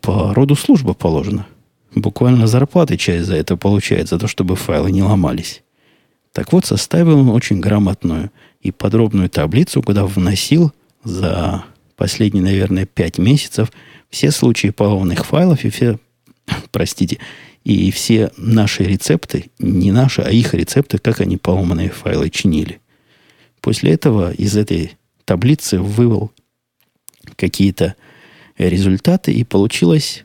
по 0.00 0.32
роду 0.32 0.54
служба 0.54 0.94
положено. 0.94 1.46
Буквально 1.94 2.46
зарплаты 2.46 2.96
часть 2.96 3.26
за 3.26 3.36
это 3.36 3.56
получает, 3.56 4.08
за 4.08 4.18
то, 4.18 4.28
чтобы 4.28 4.56
файлы 4.56 4.90
не 4.92 5.02
ломались. 5.02 5.62
Так 6.32 6.52
вот, 6.52 6.66
составил 6.66 7.18
он 7.18 7.30
очень 7.30 7.60
грамотную 7.60 8.30
и 8.60 8.70
подробную 8.70 9.30
таблицу, 9.30 9.82
куда 9.82 10.04
вносил 10.04 10.72
за 11.02 11.64
последние, 11.96 12.44
наверное, 12.44 12.84
пять 12.84 13.18
месяцев 13.18 13.72
все 14.10 14.30
случаи 14.30 14.68
поломанных 14.68 15.24
файлов 15.24 15.64
и 15.64 15.70
все, 15.70 15.98
простите, 16.70 17.18
и 17.64 17.90
все 17.90 18.30
наши 18.36 18.84
рецепты, 18.84 19.50
не 19.58 19.92
наши, 19.92 20.22
а 20.22 20.30
их 20.30 20.54
рецепты, 20.54 20.98
как 20.98 21.20
они 21.20 21.36
поломанные 21.36 21.90
файлы 21.90 22.30
чинили. 22.30 22.80
После 23.60 23.92
этого 23.92 24.32
из 24.32 24.56
этой 24.56 24.92
таблицы 25.24 25.80
вывел 25.80 26.32
какие-то 27.34 27.96
результаты, 28.58 29.32
и 29.32 29.44
получилось 29.44 30.24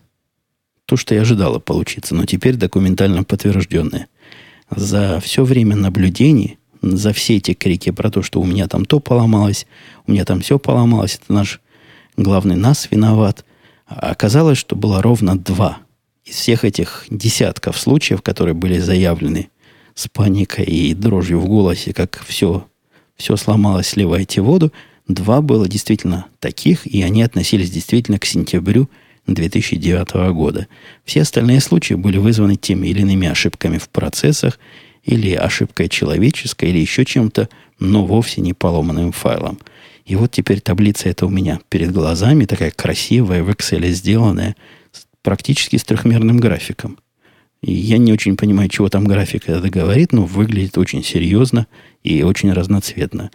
то, 0.85 0.97
что 0.97 1.15
я 1.15 1.21
ожидала 1.21 1.59
получиться, 1.59 2.15
но 2.15 2.25
теперь 2.25 2.55
документально 2.55 3.23
подтвержденное– 3.23 4.07
за 4.75 5.19
все 5.19 5.43
время 5.43 5.75
наблюдений, 5.75 6.57
за 6.81 7.13
все 7.13 7.37
эти 7.37 7.53
крики 7.53 7.91
про 7.91 8.09
то, 8.09 8.23
что 8.23 8.39
у 8.39 8.45
меня 8.45 8.67
там 8.67 8.85
то 8.85 8.99
поломалось, 8.99 9.67
у 10.07 10.11
меня 10.11 10.25
там 10.25 10.41
все 10.41 10.57
поломалось, 10.57 11.19
это 11.21 11.33
наш 11.33 11.61
главный 12.17 12.55
нас 12.55 12.87
виноват, 12.89 13.45
оказалось, 13.85 14.57
что 14.57 14.75
было 14.75 15.01
ровно 15.01 15.37
два. 15.37 15.79
Из 16.23 16.35
всех 16.35 16.65
этих 16.65 17.05
десятков 17.09 17.77
случаев, 17.79 18.21
которые 18.21 18.53
были 18.53 18.77
заявлены 18.77 19.49
с 19.95 20.07
паникой 20.07 20.65
и 20.65 20.93
дрожью 20.93 21.39
в 21.39 21.47
голосе, 21.47 21.93
как 21.93 22.21
все, 22.25 22.67
все 23.15 23.35
сломалось, 23.35 23.87
сливайте 23.87 24.41
воду, 24.41 24.71
два 25.07 25.41
было 25.41 25.67
действительно 25.67 26.27
таких, 26.39 26.85
и 26.85 27.01
они 27.01 27.23
относились 27.23 27.71
действительно 27.71 28.19
к 28.19 28.25
сентябрю 28.25 28.89
2009 29.27 30.33
года. 30.33 30.67
Все 31.05 31.21
остальные 31.21 31.59
случаи 31.59 31.95
были 31.95 32.17
вызваны 32.17 32.55
теми 32.55 32.87
или 32.87 33.01
иными 33.01 33.27
ошибками 33.27 33.77
в 33.77 33.89
процессах, 33.89 34.59
или 35.03 35.33
ошибкой 35.33 35.89
человеческой, 35.89 36.69
или 36.69 36.79
еще 36.79 37.05
чем-то, 37.05 37.49
но 37.79 38.05
вовсе 38.05 38.41
не 38.41 38.53
поломанным 38.53 39.11
файлом. 39.11 39.59
И 40.05 40.15
вот 40.15 40.31
теперь 40.31 40.61
таблица 40.61 41.09
эта 41.09 41.25
у 41.25 41.29
меня 41.29 41.59
перед 41.69 41.91
глазами, 41.91 42.45
такая 42.45 42.71
красивая, 42.71 43.43
в 43.43 43.49
Excel 43.49 43.89
сделанная, 43.89 44.55
практически 45.21 45.77
с 45.77 45.83
трехмерным 45.83 46.37
графиком. 46.37 46.97
И 47.61 47.71
я 47.73 47.97
не 47.97 48.11
очень 48.11 48.37
понимаю, 48.37 48.69
чего 48.69 48.89
там 48.89 49.05
график 49.05 49.47
это 49.47 49.69
говорит, 49.69 50.13
но 50.13 50.25
выглядит 50.25 50.77
очень 50.77 51.03
серьезно 51.03 51.67
и 52.03 52.23
очень 52.23 52.51
разноцветно. 52.51 53.31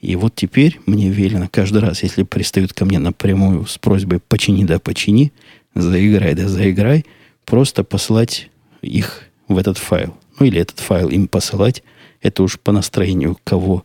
И 0.00 0.16
вот 0.16 0.34
теперь 0.34 0.80
мне 0.86 1.10
велено 1.10 1.48
каждый 1.50 1.80
раз, 1.80 2.02
если 2.02 2.22
пристают 2.22 2.72
ко 2.72 2.84
мне 2.84 2.98
напрямую 2.98 3.66
с 3.66 3.78
просьбой 3.78 4.20
«почини 4.20 4.64
да 4.64 4.78
почини», 4.78 5.32
«заиграй 5.74 6.34
да 6.34 6.48
заиграй», 6.48 7.04
просто 7.44 7.84
посылать 7.84 8.50
их 8.82 9.24
в 9.48 9.58
этот 9.58 9.78
файл. 9.78 10.16
Ну, 10.38 10.46
или 10.46 10.60
этот 10.60 10.78
файл 10.80 11.08
им 11.08 11.26
посылать. 11.26 11.82
Это 12.20 12.42
уж 12.42 12.58
по 12.58 12.72
настроению 12.72 13.38
кого 13.44 13.84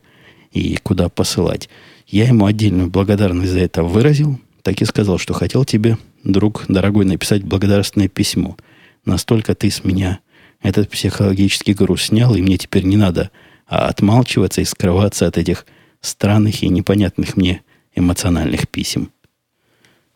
и 0.52 0.78
куда 0.82 1.08
посылать. 1.08 1.68
Я 2.06 2.28
ему 2.28 2.46
отдельную 2.46 2.90
благодарность 2.90 3.52
за 3.52 3.60
это 3.60 3.82
выразил. 3.82 4.38
Так 4.62 4.80
и 4.80 4.84
сказал, 4.84 5.18
что 5.18 5.34
хотел 5.34 5.64
тебе, 5.64 5.98
друг 6.24 6.64
дорогой, 6.68 7.04
написать 7.04 7.44
благодарственное 7.44 8.08
письмо. 8.08 8.56
Настолько 9.04 9.54
ты 9.54 9.70
с 9.70 9.84
меня 9.84 10.20
этот 10.62 10.90
психологический 10.90 11.74
груз 11.74 12.04
снял, 12.04 12.34
и 12.34 12.42
мне 12.42 12.56
теперь 12.56 12.84
не 12.84 12.96
надо 12.96 13.30
а 13.66 13.88
отмалчиваться 13.88 14.60
и 14.60 14.64
скрываться 14.64 15.26
от 15.26 15.38
этих 15.38 15.66
странных 16.00 16.62
и 16.62 16.68
непонятных 16.68 17.36
мне 17.36 17.62
эмоциональных 17.94 18.68
писем. 18.68 19.10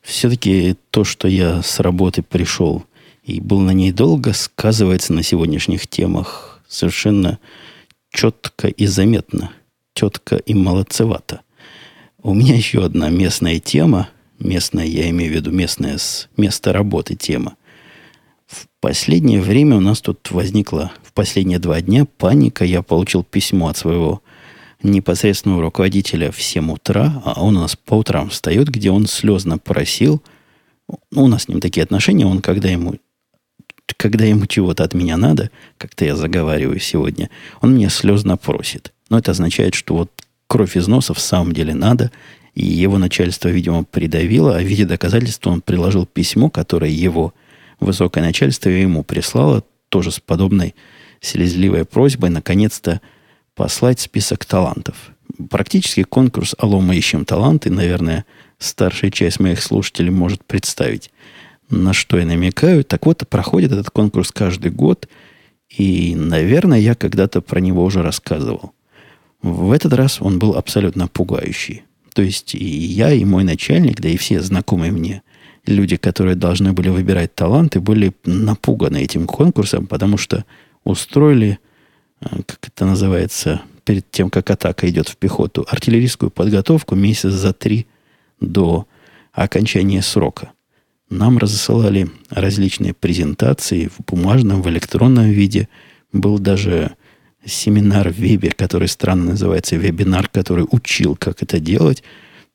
Все-таки 0.03 0.77
то, 0.91 1.05
что 1.05 1.29
я 1.29 1.63
с 1.63 1.81
работы 1.81 2.23
пришел 2.23 2.85
и 3.23 3.41
был 3.41 3.61
на 3.61 3.73
ней 3.73 3.93
долго, 3.93 4.33
сказывается 4.33 5.13
на 5.13 5.23
сегодняшних 5.23 5.87
темах 5.87 6.61
совершенно 6.69 7.39
четко 8.11 8.69
и 8.69 8.87
заметно, 8.87 9.51
четко 9.95 10.37
и 10.37 10.55
молодцевато. 10.55 11.41
У 12.23 12.35
меня 12.35 12.55
еще 12.55 12.85
одна 12.85 13.09
местная 13.09 13.59
тема, 13.59 14.09
местная, 14.39 14.87
я 14.87 15.09
имею 15.11 15.33
в 15.33 15.35
виду 15.35 15.51
местная 15.51 15.99
с 15.99 16.29
места 16.37 16.73
работы 16.73 17.15
тема. 17.15 17.57
В 18.47 18.67
последнее 18.81 19.41
время 19.41 19.77
у 19.77 19.81
нас 19.81 20.01
тут 20.01 20.31
возникла, 20.31 20.93
в 21.03 21.13
последние 21.13 21.59
два 21.59 21.81
дня 21.81 22.07
паника. 22.07 22.65
Я 22.65 22.83
получил 22.83 23.23
письмо 23.23 23.69
от 23.69 23.77
своего 23.77 24.23
непосредственного 24.83 25.63
руководителя 25.63 26.31
в 26.31 26.41
7 26.41 26.73
утра, 26.73 27.21
а 27.25 27.43
он 27.43 27.57
у 27.57 27.61
нас 27.61 27.77
по 27.77 27.95
утрам 27.95 28.31
встает, 28.31 28.69
где 28.69 28.91
он 28.91 29.07
слезно 29.07 29.59
просил, 29.59 30.23
ну, 31.11 31.25
у 31.25 31.27
нас 31.27 31.45
с 31.45 31.49
ним 31.49 31.61
такие 31.61 31.83
отношения, 31.83 32.27
он 32.27 32.41
когда 32.41 32.69
ему 32.69 32.95
когда 33.97 34.27
ему 34.27 34.47
чего-то 34.47 34.85
от 34.85 34.95
меня 34.95 35.17
надо, 35.17 35.51
как-то 35.79 36.05
я 36.05 36.15
заговариваю 36.15 36.79
сегодня, 36.79 37.31
он 37.61 37.75
меня 37.75 37.89
слезно 37.89 38.37
просит. 38.37 38.93
Но 39.09 39.19
это 39.19 39.31
означает, 39.31 39.75
что 39.75 39.95
вот 39.95 40.11
кровь 40.47 40.77
из 40.77 40.87
носа 40.87 41.15
в 41.15 41.21
самом 41.21 41.53
деле 41.53 41.75
надо, 41.75 42.13
и 42.59 42.67
его 42.67 42.99
начальство, 42.99 43.49
видимо, 43.49 43.85
придавило, 43.85 44.57
а 44.57 44.61
в 44.61 44.65
виде 44.65 44.85
доказательства 44.85 45.51
он 45.51 45.61
приложил 45.61 46.07
письмо, 46.07 46.51
которое 46.51 46.91
его 46.91 47.33
высокое 47.79 48.25
начальство 48.25 48.69
ему 48.69 49.05
прислало, 49.05 49.63
тоже 49.91 50.11
с 50.11 50.19
подобной 50.19 50.75
слезливой 51.21 51.85
просьбой, 51.85 52.31
наконец-то, 52.31 53.01
послать 53.55 54.01
список 54.01 54.45
талантов. 54.45 55.13
Практически 55.49 56.03
конкурс 56.03 56.57
«Алло, 56.59 56.81
мы 56.81 56.97
ищем 56.97 57.25
таланты», 57.25 57.71
наверное, 57.71 58.25
старшая 58.59 59.13
часть 59.13 59.39
моих 59.39 59.63
слушателей 59.63 60.11
может 60.11 60.45
представить, 60.45 61.13
на 61.71 61.93
что 61.93 62.19
я 62.19 62.27
намекаю. 62.27 62.83
Так 62.83 63.07
вот, 63.07 63.29
проходит 63.29 63.71
этот 63.71 63.91
конкурс 63.91 64.33
каждый 64.33 64.73
год, 64.73 65.09
и, 65.69 66.17
наверное, 66.17 66.81
я 66.81 66.97
когда-то 66.97 67.41
про 67.41 67.61
него 67.61 67.85
уже 67.85 68.03
рассказывал. 68.03 68.73
В 69.43 69.71
этот 69.71 69.93
раз 69.93 70.21
он 70.21 70.41
был 70.41 70.57
абсолютно 70.57 71.07
пугающий. 71.07 71.85
То 72.19 72.23
есть 72.23 72.55
и 72.55 72.65
я, 72.65 73.13
и 73.13 73.25
мой 73.25 73.45
начальник, 73.45 74.01
да 74.01 74.09
и 74.09 74.17
все 74.17 74.43
знакомые 74.43 74.91
мне 74.91 75.23
люди, 75.67 75.97
которые 75.97 76.35
должны 76.35 76.73
были 76.73 76.89
выбирать 76.89 77.35
таланты, 77.35 77.81
были 77.81 78.13
напуганы 78.25 79.03
этим 79.03 79.27
конкурсом, 79.27 79.87
потому 79.87 80.17
что 80.17 80.45
устроили 80.83 81.59
Э, 82.21 82.43
как 82.47 82.59
это 82.67 82.85
называется, 82.85 83.63
перед 83.85 84.11
тем, 84.11 84.31
как 84.31 84.51
атака 84.51 84.89
идет 84.89 85.09
в 85.09 85.17
пехоту, 85.17 85.67
артиллерийскую 85.69 86.31
подготовку 86.31 86.95
месяц 86.95 87.31
за 87.33 87.53
три 87.53 87.87
до 88.41 88.87
окончания 89.33 90.03
срока. 90.03 90.53
Нам 91.11 91.39
рассылали 91.39 92.11
различные 92.29 92.93
презентации 92.93 93.89
в 93.89 94.05
бумажном, 94.05 94.63
в 94.63 94.69
электронном 94.69 95.31
виде. 95.31 95.69
Был 96.13 96.39
даже 96.39 96.97
семинар 97.49 98.11
в 98.11 98.19
Вебе, 98.19 98.51
который 98.51 98.89
странно 98.89 99.33
называется 99.33 99.77
вебинар, 99.77 100.29
который 100.29 100.67
учил, 100.71 101.17
как 101.17 101.43
это 101.43 101.59
делать. 101.59 102.03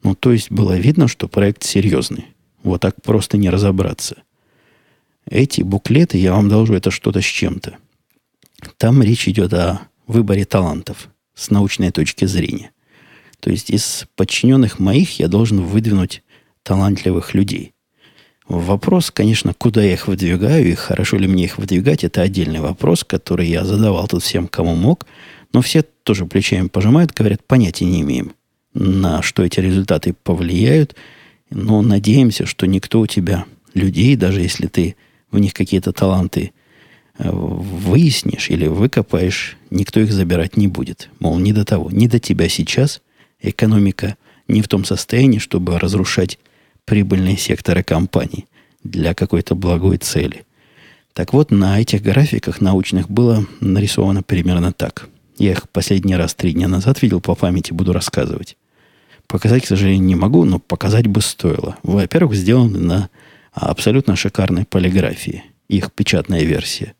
Ну, 0.04 0.16
то 0.16 0.32
есть 0.32 0.52
было 0.52 0.78
видно, 0.78 1.08
что 1.08 1.28
проект 1.28 1.64
серьезный. 1.64 2.28
Вот 2.64 2.82
так 2.82 3.02
просто 3.02 3.38
не 3.38 3.50
разобраться. 3.50 4.24
Эти 5.30 5.62
буклеты, 5.62 6.18
я 6.18 6.34
вам 6.34 6.50
должу, 6.50 6.74
это 6.74 6.92
что-то 6.92 7.22
с 7.22 7.26
чем-то. 7.26 7.78
Там 8.78 9.02
речь 9.02 9.28
идет 9.28 9.54
о 9.54 9.82
выборе 10.08 10.46
талантов 10.46 11.10
с 11.36 11.50
научной 11.50 11.92
точки 11.92 12.26
зрения. 12.26 12.72
То 13.40 13.50
есть 13.50 13.70
из 13.70 14.06
подчиненных 14.16 14.80
моих 14.80 15.20
я 15.20 15.28
должен 15.28 15.62
выдвинуть 15.62 16.24
талантливых 16.64 17.34
людей. 17.34 17.74
Вопрос, 18.48 19.10
конечно, 19.12 19.54
куда 19.54 19.82
я 19.84 19.94
их 19.94 20.08
выдвигаю 20.08 20.68
и 20.68 20.76
хорошо 20.76 21.18
ли 21.18 21.28
мне 21.28 21.46
их 21.46 21.58
выдвигать, 21.58 22.04
это 22.04 22.22
отдельный 22.22 22.60
вопрос, 22.60 23.04
который 23.04 23.48
я 23.48 23.64
задавал 23.64 24.08
тут 24.08 24.24
всем, 24.24 24.48
кому 24.48 24.76
мог, 24.76 25.06
но 25.54 25.62
все 25.62 25.82
тоже 25.82 26.26
плечами 26.26 26.68
пожимают, 26.68 27.14
говорят, 27.14 27.44
понятия 27.46 27.86
не 27.86 28.02
имеем. 28.02 28.34
на 28.74 29.22
что 29.22 29.44
эти 29.44 29.60
результаты 29.60 30.14
повлияют, 30.24 30.96
но 31.50 31.82
надеемся, 31.82 32.46
что 32.46 32.66
никто 32.66 33.02
у 33.02 33.08
тебя, 33.08 33.46
людей, 33.74 34.16
даже 34.16 34.42
если 34.42 34.68
ты 34.68 34.96
в 35.32 35.40
них 35.40 35.54
какие-то 35.54 35.94
таланты 35.94 36.52
э, 37.18 37.30
выяснишь 37.32 38.50
или 38.50 38.68
выкопаешь, 38.68 39.58
никто 39.70 40.00
их 40.00 40.12
забирать 40.12 40.58
не 40.58 40.68
будет. 40.68 41.10
Мол, 41.20 41.38
не 41.38 41.54
до 41.54 41.66
того, 41.66 41.92
не 41.92 42.08
до 42.08 42.20
тебя 42.20 42.50
сейчас 42.50 43.02
экономика 43.40 44.18
не 44.48 44.62
в 44.62 44.68
том 44.68 44.86
состоянии, 44.86 45.40
чтобы 45.40 45.80
разрушать 45.80 46.40
прибыльные 46.86 47.38
секторы 47.38 47.84
компании 47.84 48.48
для 48.84 49.14
какой-то 49.14 49.56
благой 49.56 49.98
цели. 49.98 50.46
Так 51.14 51.34
вот, 51.34 51.52
на 51.52 51.80
этих 51.80 52.02
графиках 52.02 52.60
научных 52.60 53.10
было 53.10 53.46
нарисовано 53.60 54.24
примерно 54.24 54.74
так. 54.74 55.08
Я 55.38 55.52
их 55.52 55.70
последний 55.70 56.16
раз 56.16 56.34
три 56.34 56.54
дня 56.54 56.68
назад 56.68 57.02
видел 57.02 57.22
по 57.22 57.36
памяти, 57.36 57.74
буду 57.74 57.94
рассказывать. 57.94 58.58
Показать, 59.28 59.64
к 59.64 59.68
сожалению, 59.68 60.06
не 60.06 60.16
могу, 60.16 60.44
но 60.44 60.60
показать 60.60 61.08
бы 61.08 61.22
стоило. 61.22 61.78
Во-первых, 61.84 62.36
сделаны 62.36 62.80
на 62.80 63.10
абсолютно 63.52 64.16
шикарной 64.16 64.66
полиграфии. 64.66 65.44
Их 65.70 65.92
печатная 65.92 66.44
версия. 66.44 66.94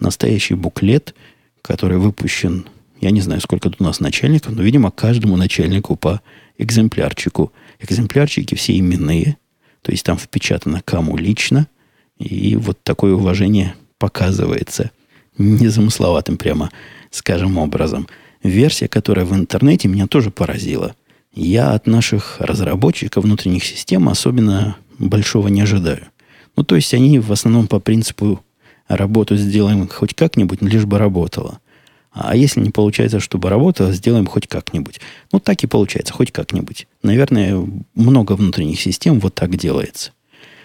Настоящий 0.00 0.54
буклет, 0.54 1.14
который 1.60 1.98
выпущен, 1.98 2.66
я 3.00 3.10
не 3.10 3.20
знаю, 3.20 3.40
сколько 3.40 3.70
тут 3.70 3.80
у 3.80 3.84
нас 3.84 4.00
начальников, 4.00 4.54
но, 4.54 4.62
видимо, 4.62 4.90
каждому 4.90 5.36
начальнику 5.36 5.96
по 5.96 6.20
экземплярчику. 6.58 7.52
Экземплярчики 7.82 8.54
все 8.54 8.78
именные, 8.78 9.36
то 9.82 9.90
есть 9.90 10.04
там 10.04 10.16
впечатано 10.16 10.80
кому 10.84 11.16
лично, 11.16 11.66
и 12.18 12.56
вот 12.56 12.82
такое 12.82 13.14
уважение 13.14 13.74
показывается 13.98 14.90
незамысловатым 15.38 16.36
прямо, 16.36 16.70
скажем, 17.10 17.58
образом. 17.58 18.08
Версия, 18.42 18.88
которая 18.88 19.24
в 19.24 19.34
интернете, 19.34 19.88
меня 19.88 20.06
тоже 20.06 20.30
поразила. 20.30 20.94
Я 21.34 21.72
от 21.72 21.86
наших 21.86 22.36
разработчиков 22.38 23.24
внутренних 23.24 23.64
систем 23.64 24.08
особенно 24.08 24.76
большого 24.98 25.48
не 25.48 25.62
ожидаю. 25.62 26.06
Ну, 26.56 26.62
то 26.62 26.76
есть 26.76 26.92
они 26.94 27.18
в 27.18 27.32
основном 27.32 27.66
по 27.66 27.80
принципу 27.80 28.44
работу 28.88 29.36
сделаем 29.36 29.88
хоть 29.88 30.14
как-нибудь, 30.14 30.60
лишь 30.62 30.84
бы 30.84 30.98
работала. 30.98 31.60
А 32.12 32.36
если 32.36 32.60
не 32.60 32.70
получается, 32.70 33.20
чтобы 33.20 33.48
работало, 33.48 33.92
сделаем 33.92 34.26
хоть 34.26 34.46
как-нибудь. 34.46 35.00
Ну, 35.32 35.40
так 35.40 35.64
и 35.64 35.66
получается, 35.66 36.12
хоть 36.12 36.30
как-нибудь. 36.30 36.86
Наверное, 37.02 37.66
много 37.94 38.32
внутренних 38.32 38.80
систем 38.80 39.18
вот 39.18 39.34
так 39.34 39.56
делается. 39.56 40.12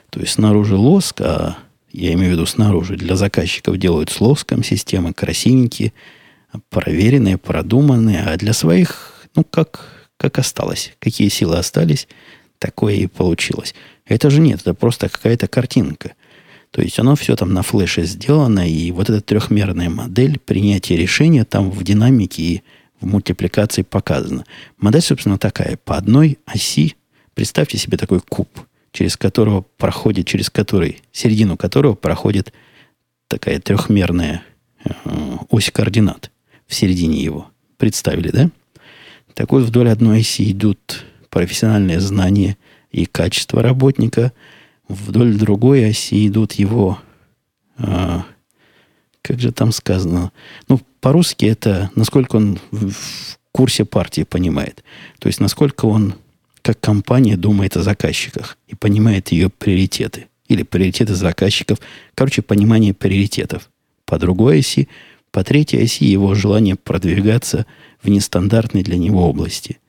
То 0.09 0.19
есть 0.19 0.33
снаружи 0.33 0.75
лоск, 0.75 1.21
а 1.21 1.57
я 1.91 2.13
имею 2.13 2.31
в 2.31 2.33
виду 2.33 2.45
снаружи, 2.45 2.97
для 2.97 3.15
заказчиков 3.15 3.77
делают 3.77 4.09
с 4.09 4.19
лоском 4.19 4.63
системы, 4.63 5.13
красивенькие, 5.13 5.93
проверенные, 6.69 7.37
продуманные, 7.37 8.23
а 8.23 8.35
для 8.35 8.51
своих, 8.51 9.13
ну, 9.35 9.45
как, 9.45 10.09
как 10.17 10.39
осталось. 10.39 10.93
Какие 10.99 11.29
силы 11.29 11.57
остались, 11.57 12.09
такое 12.59 12.95
и 12.95 13.07
получилось. 13.07 13.73
Это 14.05 14.29
же 14.29 14.41
нет, 14.41 14.61
это 14.61 14.73
просто 14.73 15.07
какая-то 15.07 15.47
картинка– 15.47 16.11
то 16.77 16.83
есть 16.83 16.99
оно 16.99 17.15
все 17.15 17.35
там 17.35 17.55
на 17.55 17.63
флеше 17.63 18.03
сделано, 18.03 18.69
и 18.69 18.91
вот 18.91 19.09
эта 19.09 19.19
трехмерная 19.19 19.89
модель 19.89 20.37
принятия 20.37 20.95
решения 20.95 21.43
там 21.43 21.71
в 21.71 21.83
динамике 21.83 22.43
и 22.43 22.61
в 23.01 23.07
мультипликации 23.07 23.81
показана. 23.81 24.45
Модель, 24.77 25.01
собственно, 25.01 25.39
такая. 25.39 25.77
По 25.77 25.97
одной 25.97 26.37
оси, 26.45 26.95
представьте 27.33 27.79
себе 27.79 27.97
такой 27.97 28.19
куб, 28.19 28.47
через 28.91 29.17
которого 29.17 29.65
проходит, 29.77 30.27
через 30.27 30.51
который, 30.51 31.01
середину 31.11 31.57
которого 31.57 31.95
проходит 31.95 32.53
такая 33.27 33.59
трехмерная 33.59 34.43
э, 34.85 34.91
ось 35.49 35.71
координат 35.71 36.29
в 36.67 36.75
середине 36.75 37.23
его. 37.23 37.49
Представили, 37.77 38.29
да? 38.29 38.51
Так 39.33 39.51
вот, 39.51 39.63
вдоль 39.63 39.89
одной 39.89 40.19
оси 40.19 40.51
идут 40.51 41.05
профессиональные 41.31 41.99
знания 41.99 42.55
и 42.91 43.07
качество 43.07 43.63
работника– 43.63 44.31
вдоль 44.87 45.35
другой 45.35 45.89
оси 45.89 46.27
идут 46.27 46.53
его... 46.53 46.99
А, 47.77 48.25
как 49.21 49.39
же 49.39 49.51
там 49.51 49.71
сказано? 49.71 50.31
Ну, 50.67 50.79
по-русски 51.01 51.45
это 51.45 51.91
насколько 51.95 52.37
он 52.37 52.59
в, 52.71 52.91
в 52.91 53.39
курсе 53.51 53.85
партии 53.85 54.23
понимает. 54.23 54.83
То 55.19 55.27
есть, 55.27 55.39
насколько 55.39 55.85
он, 55.85 56.15
как 56.61 56.79
компания, 56.79 57.37
думает 57.37 57.75
о 57.77 57.83
заказчиках 57.83 58.57
и 58.67 58.75
понимает 58.75 59.31
ее 59.31 59.49
приоритеты. 59.49 60.27
Или 60.47 60.63
приоритеты 60.63 61.13
заказчиков. 61.13 61.79
Короче, 62.15 62.41
понимание 62.41 62.93
приоритетов. 62.93 63.69
По 64.05 64.17
другой 64.17 64.59
оси, 64.59 64.87
по 65.31 65.43
третьей 65.43 65.83
оси 65.83 66.05
его 66.05 66.33
желание 66.33 66.75
продвигаться 66.75 67.65
в 68.01 68.09
нестандартной 68.09 68.83
для 68.83 68.97
него 68.97 69.27
области– 69.27 69.79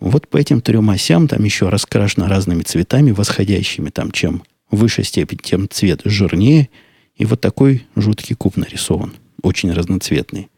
вот 0.00 0.28
по 0.28 0.36
этим 0.36 0.60
трем 0.60 0.90
осям 0.90 1.28
там 1.28 1.44
еще 1.44 1.68
раскрашено 1.68 2.28
разными 2.28 2.62
цветами 2.62 3.10
восходящими. 3.10 3.90
Там 3.90 4.10
чем 4.10 4.42
выше 4.70 5.04
степень, 5.04 5.38
тем 5.42 5.68
цвет 5.68 6.02
жирнее. 6.04 6.68
И 7.16 7.24
вот 7.24 7.40
такой 7.40 7.86
жуткий 7.96 8.34
куб 8.34 8.56
нарисован. 8.56 9.14
Очень 9.42 9.72
разноцветный. 9.72 10.48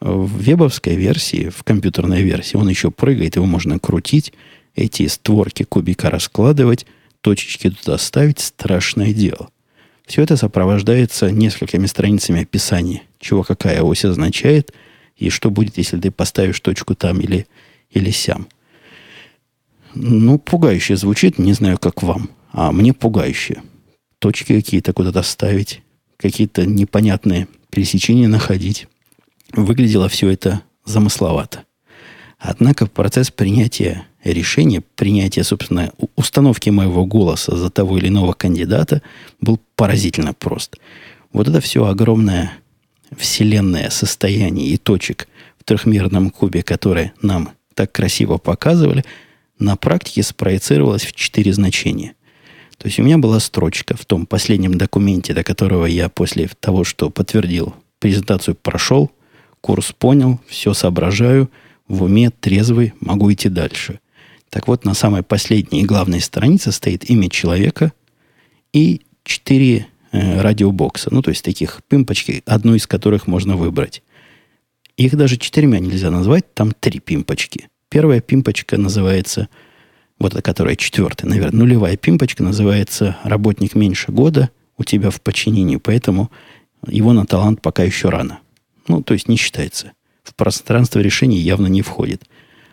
В 0.00 0.42
вебовской 0.42 0.96
версии, 0.96 1.48
в 1.48 1.62
компьютерной 1.62 2.22
версии, 2.22 2.56
он 2.56 2.68
еще 2.68 2.90
прыгает, 2.90 3.36
его 3.36 3.46
можно 3.46 3.78
крутить, 3.78 4.32
эти 4.74 5.06
створки 5.06 5.62
кубика 5.62 6.10
раскладывать, 6.10 6.84
точечки 7.20 7.70
туда 7.70 7.96
ставить. 7.96 8.40
Страшное 8.40 9.14
дело. 9.14 9.48
Все 10.04 10.22
это 10.22 10.36
сопровождается 10.36 11.30
несколькими 11.30 11.86
страницами 11.86 12.42
описания, 12.42 13.02
чего 13.18 13.42
какая 13.42 13.82
ось 13.82 14.04
означает, 14.04 14.72
и 15.16 15.30
что 15.30 15.50
будет, 15.50 15.78
если 15.78 15.98
ты 15.98 16.10
поставишь 16.10 16.60
точку 16.60 16.94
там 16.94 17.20
или, 17.20 17.46
или 17.90 18.10
сям. 18.10 18.48
Ну, 19.94 20.38
пугающе 20.38 20.96
звучит, 20.96 21.38
не 21.38 21.52
знаю, 21.52 21.78
как 21.78 22.02
вам, 22.02 22.30
а 22.52 22.72
мне 22.72 22.92
пугающе. 22.92 23.62
Точки 24.18 24.54
какие-то 24.54 24.92
куда-то 24.92 25.22
ставить, 25.22 25.82
какие-то 26.16 26.66
непонятные 26.66 27.46
пересечения 27.70 28.28
находить. 28.28 28.88
Выглядело 29.52 30.08
все 30.08 30.30
это 30.30 30.62
замысловато. 30.84 31.64
Однако 32.38 32.86
процесс 32.86 33.30
принятия 33.30 34.06
решения, 34.24 34.80
принятия, 34.80 35.44
собственно, 35.44 35.92
установки 36.16 36.70
моего 36.70 37.06
голоса 37.06 37.56
за 37.56 37.70
того 37.70 37.98
или 37.98 38.08
иного 38.08 38.32
кандидата 38.32 39.00
был 39.40 39.60
поразительно 39.76 40.34
прост. 40.34 40.76
Вот 41.32 41.48
это 41.48 41.60
все 41.60 41.86
огромное 41.86 42.52
вселенное 43.16 43.90
состояние 43.90 44.68
и 44.68 44.76
точек 44.76 45.28
в 45.58 45.64
трехмерном 45.64 46.30
кубе, 46.30 46.62
которые 46.62 47.12
нам 47.22 47.50
так 47.74 47.92
красиво 47.92 48.38
показывали– 48.38 49.04
на 49.64 49.76
практике 49.76 50.22
спроецировалось 50.22 51.04
в 51.04 51.12
четыре 51.12 51.52
значения. 51.52 52.14
То 52.78 52.86
есть 52.86 52.98
у 52.98 53.02
меня 53.02 53.18
была 53.18 53.40
строчка 53.40 53.96
в 53.96 54.04
том 54.04 54.26
последнем 54.26 54.76
документе, 54.76 55.32
до 55.32 55.42
которого 55.42 55.86
я 55.86 56.08
после 56.08 56.48
того, 56.60 56.84
что 56.84 57.10
подтвердил, 57.10 57.74
презентацию 57.98 58.54
прошел, 58.54 59.10
курс 59.60 59.92
понял, 59.92 60.40
все 60.46 60.74
соображаю, 60.74 61.50
в 61.88 62.02
уме 62.02 62.30
трезвый, 62.30 62.92
могу 63.00 63.32
идти 63.32 63.48
дальше. 63.48 64.00
Так 64.50 64.68
вот, 64.68 64.84
на 64.84 64.94
самой 64.94 65.22
последней 65.22 65.82
и 65.82 65.86
главной 65.86 66.20
странице 66.20 66.72
стоит 66.72 67.08
имя 67.10 67.28
человека 67.28 67.92
и 68.72 69.02
четыре 69.24 69.86
э, 70.12 70.40
радиобокса. 70.40 71.08
Ну, 71.12 71.22
то 71.22 71.30
есть 71.30 71.44
таких 71.44 71.80
пимпочки, 71.88 72.42
одну 72.46 72.74
из 72.74 72.86
которых 72.86 73.26
можно 73.26 73.56
выбрать. 73.56 74.02
Их 74.96 75.16
даже 75.16 75.38
четырьмя 75.38 75.80
нельзя 75.80 76.10
назвать, 76.10 76.54
там 76.54 76.72
три 76.72 77.00
пимпочки– 77.00 77.68
Первая 77.94 78.20
пимпочка 78.20 78.76
называется, 78.76 79.48
вот 80.18 80.32
эта, 80.32 80.42
которая 80.42 80.74
четвертая, 80.74 81.30
наверное, 81.30 81.60
нулевая 81.60 81.96
пимпочка 81.96 82.42
называется 82.42 83.18
«Работник 83.22 83.76
меньше 83.76 84.10
года 84.10 84.50
у 84.76 84.82
тебя 84.82 85.10
в 85.10 85.20
подчинении», 85.20 85.76
поэтому 85.76 86.28
его 86.88 87.12
на 87.12 87.24
талант 87.24 87.62
пока 87.62 87.84
еще 87.84 88.08
рано. 88.08 88.40
Ну, 88.88 89.00
то 89.00 89.14
есть 89.14 89.28
не 89.28 89.36
считается. 89.36 89.92
В 90.24 90.34
пространство 90.34 90.98
решений 90.98 91.38
явно 91.38 91.68
не 91.68 91.82
входит. 91.82 92.24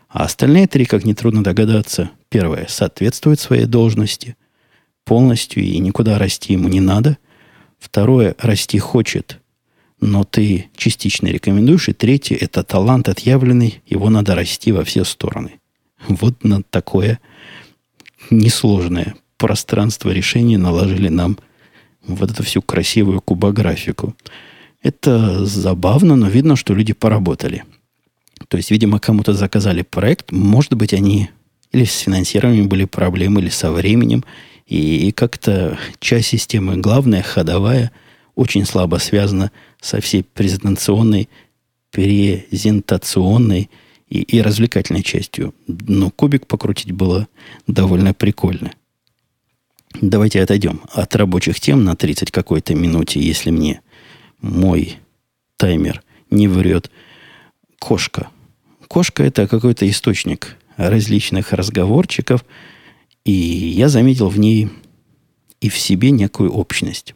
А 0.10 0.24
остальные 0.24 0.66
три, 0.66 0.86
как 0.86 1.06
нетрудно 1.06 1.44
догадаться, 1.44 2.10
первое, 2.30 2.66
соответствует 2.68 3.40
своей 3.40 3.66
должности 3.66 4.36
полностью 5.06 5.62
и 5.62 5.78
никуда 5.78 6.18
расти 6.18 6.54
ему 6.54 6.68
не 6.68 6.80
надо. 6.80 7.20
Второе, 7.78 8.36
расти 8.40 8.80
хочет, 8.80 9.40
но 10.02 10.24
ты 10.24 10.70
частично 10.76 11.28
рекомендуешь. 11.28 11.88
И 11.88 11.94
третье– 11.94 12.36
это 12.42 12.64
талант 12.64 13.08
отъявленный, 13.08 13.82
его 13.86 14.10
надо 14.10 14.36
расти 14.36 14.72
во 14.72 14.84
все 14.84 15.06
стороны. 15.06 15.60
Вот 16.08 16.44
на 16.44 16.64
такое 16.64 17.20
несложное 18.32 19.16
пространство 19.38 20.10
решения 20.10 20.58
наложили 20.58 21.08
нам 21.08 21.38
вот 22.06 22.32
эту 22.32 22.44
всю 22.44 22.62
красивую 22.62 23.22
кубографику. 23.22 24.16
Это 24.82 25.46
забавно, 25.46 26.16
но 26.16 26.28
видно, 26.28 26.56
что 26.56 26.74
люди 26.74 26.94
поработали. 26.94 27.64
То 28.48 28.58
есть, 28.58 28.72
видимо, 28.72 29.00
кому-то 29.00 29.34
заказали 29.34 29.84
проект. 29.84 30.32
Может 30.32 30.74
быть, 30.74 30.94
они 30.94 31.30
или 31.72 31.86
с 31.86 32.00
финансированием 32.00 32.68
были 32.68 32.86
проблемы, 32.86 33.42
или 33.42 33.50
со 33.50 33.72
временем. 33.72 34.26
И 34.66 35.12
как-то 35.12 35.78
часть 36.00 36.30
системы, 36.30 36.78
главная, 36.78 37.22
ходовая, 37.22 37.92
очень 38.36 38.66
слабо 38.66 38.98
связана 38.98 39.52
со 39.82 40.00
всей 40.00 40.24
презентационной, 40.24 41.28
презентационной 41.90 43.70
и, 44.08 44.22
и 44.22 44.42
развлекательной 44.42 45.04
частью. 45.04 45.54
Но 45.68 46.10
кубик 46.12 46.48
покрутить 46.48 46.92
было 46.92 47.28
довольно 47.68 48.14
прикольно. 48.14 48.72
Давайте 50.00 50.42
отойдем 50.42 50.82
от 50.94 51.16
рабочих 51.16 51.60
тем 51.60 51.84
на 51.84 51.96
30 51.96 52.32
какой-то 52.32 52.76
минуте, 52.76 53.20
если 53.20 53.52
мне 53.52 53.82
мой 54.40 54.98
таймер 55.58 56.02
не 56.30 56.48
врет. 56.48 56.90
Кошка. 57.80 58.30
Кошка– 58.88 59.24
это 59.26 59.48
какой-то 59.48 59.90
источник 59.90 60.58
различных 60.78 61.52
разговорчиков, 61.52 62.46
и 63.26 63.32
я 63.32 63.90
заметил 63.90 64.30
в 64.30 64.40
ней 64.40 64.70
и 65.60 65.70
в 65.70 65.78
себе 65.78 66.12
некую 66.12 66.52
общность. 66.52 67.16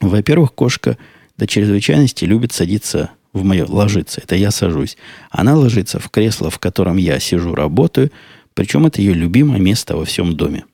Во-первых, 0.00 0.54
кошка 0.54 0.96
до 1.38 1.46
чрезвычайности 1.46 2.24
любит 2.24 2.52
садиться 2.52 3.10
в 3.32 3.44
мое, 3.44 3.64
ложиться. 3.66 4.20
Это 4.20 4.34
я 4.36 4.50
сажусь. 4.50 4.96
Она 5.30 5.56
ложится 5.56 5.98
в 5.98 6.10
кресло, 6.10 6.50
в 6.50 6.58
котором 6.58 6.96
я 6.96 7.18
сижу, 7.20 7.54
работаю, 7.54 8.10
причем 8.54 8.86
это 8.86 9.00
ее 9.00 9.14
любимое 9.14 9.60
место 9.60 9.96
во 9.96 10.04
всем 10.04 10.36
доме. 10.36 10.64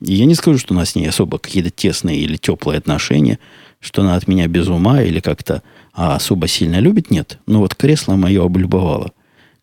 Я 0.00 0.24
не 0.24 0.34
скажу, 0.34 0.58
что 0.58 0.74
у 0.74 0.76
нас 0.76 0.90
с 0.90 0.94
ней 0.94 1.06
особо 1.06 1.38
какие-то 1.38 1.70
тесные 1.70 2.18
или 2.18 2.36
теплые 2.36 2.78
отношения, 2.78 3.38
что 3.80 4.02
она 4.02 4.14
от 4.14 4.28
меня 4.28 4.46
без 4.46 4.68
ума 4.68 5.02
или 5.02 5.20
как-то 5.20 5.62
а 5.92 6.16
особо 6.16 6.48
сильно 6.48 6.78
любит, 6.78 7.10
нет. 7.10 7.38
Но 7.46 7.58
вот 7.58 7.74
кресло 7.74 8.14
мое 8.14 8.44
облюбовало. 8.44 9.12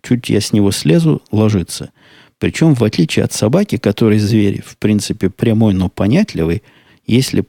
Чуть 0.02 0.30
я 0.30 0.40
с 0.42 0.54
него 0.54 0.72
слезу, 0.72 1.22
ложится. 1.32 1.92
Причем, 2.38 2.76
в 2.76 2.84
отличие 2.84 3.26
от 3.26 3.34
собаки, 3.34 3.78
который 3.78 4.20
зверь, 4.20 4.62
в 4.66 4.78
принципе, 4.78 5.30
прямой, 5.30 5.74
но 5.74 5.90
понятливый, 5.90 6.64
если 7.06 7.46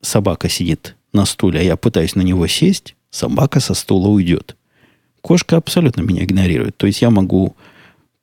собака 0.00 0.48
сидит 0.48 0.96
на 1.12 1.24
стуле, 1.24 1.60
а 1.60 1.62
я 1.62 1.76
пытаюсь 1.76 2.14
на 2.14 2.22
него 2.22 2.46
сесть, 2.46 2.96
собака 3.10 3.60
со 3.60 3.74
стула 3.74 4.08
уйдет. 4.08 4.56
Кошка 5.20 5.56
абсолютно 5.56 6.02
меня 6.02 6.24
игнорирует. 6.24 6.76
То 6.76 6.86
есть 6.86 7.02
я 7.02 7.10
могу 7.10 7.54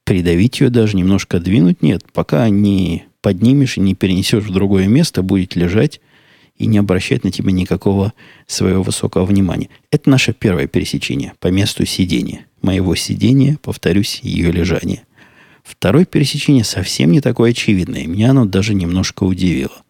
придавить 0.03 0.59
ее 0.59 0.69
даже, 0.69 0.97
немножко 0.97 1.39
двинуть. 1.39 1.81
Нет, 1.81 2.03
пока 2.11 2.49
не 2.49 3.05
поднимешь 3.21 3.77
и 3.77 3.81
не 3.81 3.95
перенесешь 3.95 4.43
в 4.43 4.51
другое 4.51 4.87
место, 4.87 5.21
будет 5.21 5.55
лежать 5.55 6.01
и 6.57 6.65
не 6.65 6.77
обращать 6.77 7.23
на 7.23 7.31
тебя 7.31 7.51
никакого 7.51 8.13
своего 8.47 8.83
высокого 8.83 9.25
внимания. 9.25 9.69
Это 9.91 10.09
наше 10.09 10.33
первое 10.33 10.67
пересечение 10.67 11.33
по 11.39 11.47
месту 11.47 11.85
сидения. 11.85 12.45
Моего 12.61 12.95
сидения, 12.95 13.57
повторюсь, 13.61 14.19
ее 14.21 14.51
лежания. 14.51 15.03
Второе 15.63 16.05
пересечение 16.05 16.65
совсем 16.65 17.11
не 17.11 17.21
такое 17.21 17.51
очевидное. 17.51 18.05
Меня 18.07 18.31
оно 18.31 18.45
даже 18.45 18.73
немножко 18.73 19.23
удивило. 19.23 19.83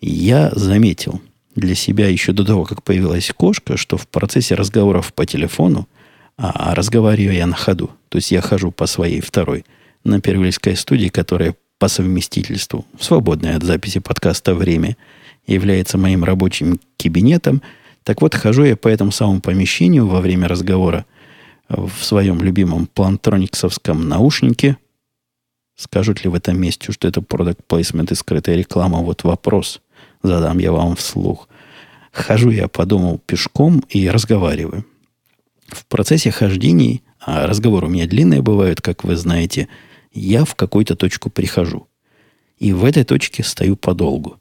Я 0.00 0.50
заметил 0.54 1.20
для 1.54 1.74
себя 1.74 2.08
еще 2.08 2.32
до 2.32 2.44
того, 2.44 2.64
как 2.64 2.82
появилась 2.82 3.32
кошка, 3.36 3.76
что 3.76 3.96
в 3.96 4.06
процессе 4.08 4.54
разговоров 4.54 5.12
по 5.14 5.26
телефону, 5.26 5.88
а 6.36 6.74
разговариваю 6.74 7.36
я 7.36 7.46
на 7.46 7.54
ходу, 7.54 7.90
то 8.08 8.16
есть 8.16 8.32
я 8.32 8.40
хожу 8.40 8.72
по 8.72 8.86
своей 8.86 9.20
второй 9.20 9.64
на 10.02 10.20
первильской 10.20 10.76
студии, 10.76 11.08
которая 11.08 11.54
по 11.78 11.88
совместительству, 11.88 12.84
свободное 12.98 13.56
от 13.56 13.62
записи 13.62 14.00
подкаста 14.00 14.54
время– 14.54 14.96
является 15.46 15.98
моим 15.98 16.24
рабочим 16.24 16.80
кабинетом. 16.98 17.62
Так 18.02 18.22
вот, 18.22 18.34
хожу 18.34 18.64
я 18.64 18.76
по 18.76 18.88
этому 18.88 19.10
самому 19.10 19.40
помещению 19.40 20.06
во 20.06 20.20
время 20.20 20.48
разговора 20.48 21.06
в 21.68 21.90
своем 22.02 22.40
любимом 22.42 22.86
плантрониксовском 22.86 24.08
наушнике. 24.08 24.76
Скажут 25.76 26.22
ли 26.22 26.30
в 26.30 26.34
этом 26.34 26.60
месте, 26.60 26.92
что 26.92 27.08
это 27.08 27.20
продукт 27.20 27.60
плейсмент 27.66 28.12
и 28.12 28.14
скрытая 28.14 28.56
реклама? 28.56 28.98
Вот 28.98 29.24
вопрос 29.24 29.80
задам 30.24 30.58
я 30.58 30.72
вам 30.72 30.96
вслух. 30.96 31.48
Хожу 32.12 32.50
я, 32.50 32.68
подумал, 32.68 33.20
пешком 33.24 33.82
и 33.88 34.08
разговариваю. 34.08 34.84
В 35.68 35.86
процессе 35.86 36.30
хождений, 36.30 37.02
а 37.20 37.46
разговоры 37.46 37.86
у 37.86 37.90
меня 37.90 38.06
длинные 38.06 38.42
бывают, 38.42 38.80
как 38.80 39.04
вы 39.04 39.16
знаете, 39.16 39.68
я 40.12 40.44
в 40.44 40.54
какую-то 40.54 40.96
точку 40.96 41.30
прихожу. 41.30 41.88
И 42.58 42.72
в 42.72 42.84
этой 42.84 43.04
точке 43.04 43.42
стою 43.42 43.76
подолгу. 43.76 44.40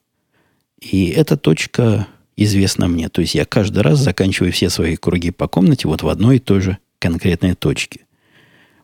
И 0.80 1.08
эта 1.08 1.38
точка 1.38 2.08
известна 2.36 2.88
мне. 2.88 3.10
То 3.10 3.22
есть 3.22 3.36
я 3.36 3.46
каждый 3.46 3.80
раз 3.80 4.00
заканчиваю 4.00 4.52
все 4.52 4.70
свои 4.70 4.96
круги 4.96 5.32
по 5.32 5.48
комнате 5.48 5.88
вот 5.88 6.04
в 6.04 6.08
одной 6.08 6.38
и 6.38 6.40
той 6.40 6.62
же 6.62 6.78
конкретной 7.00 7.56
точке. 7.56 8.02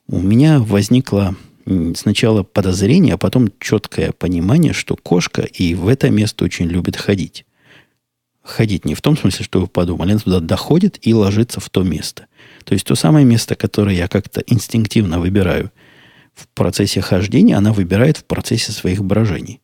У 0.08 0.20
меня 0.20 0.60
возникло 0.60 1.36
сначала 1.96 2.44
подозрение, 2.44 3.16
а 3.16 3.18
потом 3.18 3.52
четкое 3.60 4.12
понимание, 4.12 4.74
что 4.74 4.96
кошка 4.96 5.42
и 5.42 5.76
в 5.76 5.88
это 5.88 6.10
место 6.10 6.46
очень 6.46 6.68
любит 6.68 6.96
ходить. 6.96 7.46
Ходить 8.42 8.86
не 8.86 8.96
в 8.96 9.02
том 9.02 9.18
смысле, 9.18 9.46
что 9.46 9.62
вы 9.62 9.68
подумали, 9.68 10.12
она 10.12 10.20
туда 10.20 10.40
доходит 10.40 10.98
и 11.02 11.14
ложится 11.14 11.60
в 11.60 11.70
то 11.70 11.84
место. 11.84 12.26
То 12.64 12.74
есть 12.74 12.86
то 12.86 12.96
самое 12.96 13.26
место, 13.26 13.56
которое 13.56 13.96
я 13.96 14.08
как-то 14.08 14.42
инстинктивно 14.48 15.20
выбираю 15.20 15.72
в 16.34 16.48
процессе 16.48 17.02
хождения, 17.02 17.58
она 17.58 17.74
выбирает 17.74 18.18
в 18.18 18.24
процессе 18.24 18.72
своих 18.72 19.04
брожений. 19.04 19.62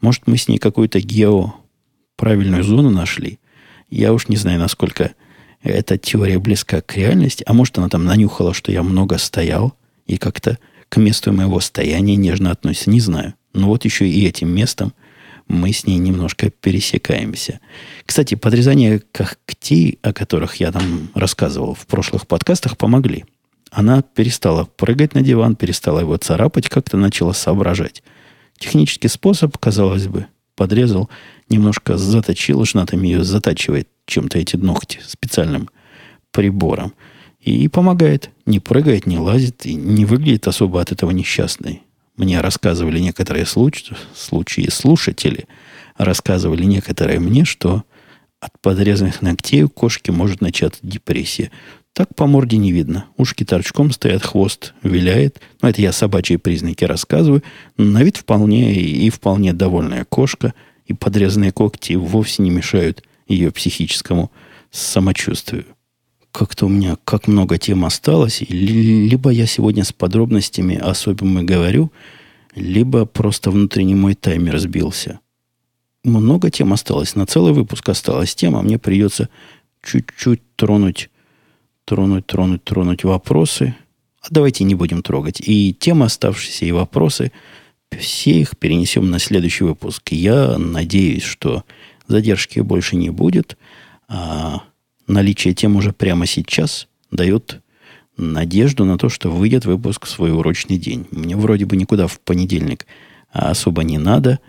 Может, 0.00 0.26
мы 0.26 0.36
с 0.36 0.48
ней 0.48 0.58
какую-то 0.58 1.00
гео 1.00 1.54
правильную 2.16 2.64
зону 2.64 2.90
нашли. 2.90 3.38
Я 3.90 4.12
уж 4.12 4.28
не 4.28 4.36
знаю, 4.36 4.58
насколько 4.58 5.14
эта 5.62 5.98
теория 5.98 6.38
близка 6.38 6.80
к 6.80 6.96
реальности. 6.96 7.44
А 7.46 7.52
может, 7.52 7.78
она 7.78 7.88
там 7.88 8.04
нанюхала, 8.04 8.54
что 8.54 8.72
я 8.72 8.82
много 8.82 9.18
стоял 9.18 9.74
и 10.06 10.16
как-то 10.16 10.58
к 10.88 10.96
месту 10.98 11.32
моего 11.32 11.60
стояния 11.60 12.16
нежно 12.16 12.50
относится. 12.50 12.90
Не 12.90 13.00
знаю. 13.00 13.34
Но 13.52 13.68
вот 13.68 13.84
еще 13.84 14.08
и 14.08 14.26
этим 14.26 14.50
местом 14.50 14.92
мы 15.48 15.72
с 15.72 15.86
ней 15.86 15.98
немножко 15.98 16.50
пересекаемся. 16.50 17.60
Кстати, 18.04 18.34
подрезание 18.34 19.00
когтей, 19.12 19.98
о 20.02 20.12
которых 20.12 20.56
я 20.56 20.72
там 20.72 21.10
рассказывал 21.14 21.74
в 21.74 21.86
прошлых 21.86 22.26
подкастах, 22.26 22.76
помогли. 22.76 23.24
Она 23.70 24.02
перестала 24.02 24.64
прыгать 24.64 25.14
на 25.14 25.22
диван, 25.22 25.56
перестала 25.56 26.00
его 26.00 26.16
царапать, 26.16 26.68
как-то 26.68 26.96
начала 26.96 27.32
соображать. 27.32 28.02
Технический 28.58 29.08
способ, 29.08 29.56
казалось 29.58 30.06
бы, 30.06 30.26
подрезал, 30.54 31.10
немножко 31.48 31.96
заточил, 31.96 32.64
жена 32.64 32.86
там 32.86 33.02
ее 33.02 33.22
затачивает 33.22 33.88
чем-то 34.06 34.38
эти 34.38 34.56
ногти 34.56 35.00
специальным 35.06 35.68
прибором. 36.30 36.94
И 37.46 37.68
помогает. 37.68 38.30
Не 38.44 38.58
прыгает, 38.58 39.06
не 39.06 39.18
лазит, 39.18 39.66
и 39.66 39.74
не 39.74 40.04
выглядит 40.04 40.48
особо 40.48 40.80
от 40.80 40.90
этого 40.90 41.12
несчастной. 41.12 41.82
Мне 42.16 42.40
рассказывали 42.40 42.98
некоторые 42.98 43.46
случаи, 43.46 43.94
случаи 44.16 44.68
слушатели, 44.68 45.46
рассказывали 45.96 46.64
некоторые 46.64 47.20
мне, 47.20 47.44
что 47.44 47.84
от 48.40 48.50
подрезанных 48.60 49.22
ногтей 49.22 49.62
у 49.62 49.68
кошки 49.68 50.10
может 50.10 50.40
начаться 50.40 50.80
депрессия. 50.82 51.52
Так 51.92 52.16
по 52.16 52.26
морде 52.26 52.56
не 52.56 52.72
видно. 52.72 53.06
Ушки 53.16 53.44
торчком 53.44 53.92
стоят, 53.92 54.24
хвост 54.24 54.74
виляет. 54.82 55.40
Ну, 55.62 55.68
это 55.68 55.80
я 55.80 55.92
собачьи 55.92 56.38
признаки 56.38 56.82
рассказываю. 56.82 57.44
На 57.78 58.02
вид 58.02 58.16
вполне 58.16 58.74
и 58.74 59.08
вполне 59.08 59.52
довольная 59.52 60.04
кошка. 60.04 60.52
И 60.86 60.94
подрезанные 60.94 61.52
когти 61.52 61.92
вовсе 61.92 62.42
не 62.42 62.50
мешают 62.50 63.04
ее 63.28 63.52
психическому 63.52 64.32
самочувствию. 64.72 65.75
Как-то 66.36 66.66
у 66.66 66.68
меня 66.68 66.98
как 67.04 67.28
много 67.28 67.56
тем 67.56 67.86
осталось. 67.86 68.42
Либо 68.42 69.30
я 69.30 69.46
сегодня 69.46 69.84
с 69.84 69.92
подробностями 69.94 70.76
особенно 70.76 71.42
говорю, 71.42 71.90
либо 72.54 73.06
просто 73.06 73.50
внутренний 73.50 73.94
мой 73.94 74.14
таймер 74.14 74.58
сбился. 74.58 75.20
Много 76.04 76.50
тем 76.50 76.74
осталось. 76.74 77.14
На 77.14 77.24
целый 77.24 77.54
выпуск 77.54 77.88
осталось 77.88 78.34
тем, 78.34 78.54
а 78.54 78.60
мне 78.60 78.78
придется 78.78 79.30
чуть-чуть 79.82 80.42
тронуть 80.56 81.08
тронуть, 81.86 82.26
тронуть, 82.26 82.64
тронуть 82.64 83.04
вопросы. 83.04 83.74
А 84.20 84.26
давайте 84.28 84.64
не 84.64 84.74
будем 84.74 85.00
трогать. 85.00 85.40
И 85.40 85.72
темы 85.72 86.04
оставшиеся, 86.04 86.66
и 86.66 86.72
вопросы, 86.72 87.32
все 87.98 88.32
их 88.32 88.58
перенесем 88.58 89.10
на 89.10 89.18
следующий 89.20 89.64
выпуск. 89.64 90.12
Я 90.12 90.58
надеюсь, 90.58 91.22
что 91.22 91.64
задержки 92.08 92.60
больше 92.60 92.96
не 92.96 93.08
будет. 93.08 93.56
А 94.08 94.64
наличие 95.06 95.54
тем 95.54 95.76
уже 95.76 95.92
прямо 95.92 96.26
сейчас 96.26 96.88
дает 97.10 97.60
надежду 98.16 98.84
на 98.84 98.98
то, 98.98 99.08
что 99.08 99.30
выйдет 99.30 99.64
выпуск 99.64 100.06
в 100.06 100.10
свой 100.10 100.32
урочный 100.32 100.78
день. 100.78 101.06
Мне 101.10 101.36
вроде 101.36 101.66
бы 101.66 101.76
никуда 101.76 102.06
в 102.06 102.20
понедельник 102.20 102.86
особо 103.30 103.82
не 103.84 103.98
надо. 103.98 104.40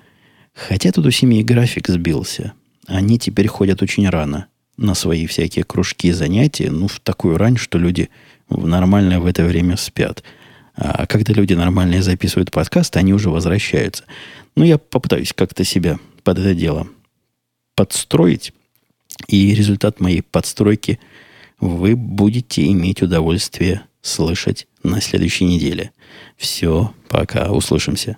Хотя 0.53 0.91
тут 0.91 1.05
у 1.05 1.11
семьи 1.11 1.43
график 1.43 1.87
сбился. 1.87 2.53
Они 2.87 3.19
теперь 3.19 3.47
ходят 3.47 3.81
очень 3.81 4.07
рано 4.09 4.47
на 4.77 4.93
свои 4.93 5.25
всякие 5.25 5.65
кружки 5.65 6.09
и 6.09 6.13
занятия, 6.13 6.71
ну, 6.71 6.87
в 6.87 6.99
такую 6.99 7.37
рань, 7.37 7.57
что 7.57 7.77
люди 7.77 8.09
нормально 8.49 9.19
в 9.19 9.25
это 9.25 9.43
время 9.43 9.75
спят. 9.75 10.23
А 10.75 11.07
когда 11.07 11.33
люди 11.33 11.53
нормальные 11.53 12.03
записывают 12.03 12.51
подкаст, 12.51 12.95
они 12.95 13.13
уже 13.13 13.29
возвращаются. 13.29 14.03
Ну, 14.55 14.63
я 14.63 14.77
попытаюсь 14.77 15.33
как-то 15.33 15.63
себя 15.63 15.99
под 16.23 16.39
это 16.39 16.53
дело 16.53 16.87
подстроить. 17.75 18.53
И 19.27 19.53
результат 19.53 19.99
моей 19.99 20.21
подстройки 20.21 20.99
вы 21.59 21.95
будете 21.95 22.65
иметь 22.67 23.01
удовольствие 23.01 23.81
слышать 24.01 24.67
на 24.83 25.01
следующей 25.01 25.45
неделе. 25.45 25.91
Все, 26.37 26.93
пока, 27.09 27.51
услышимся. 27.51 28.17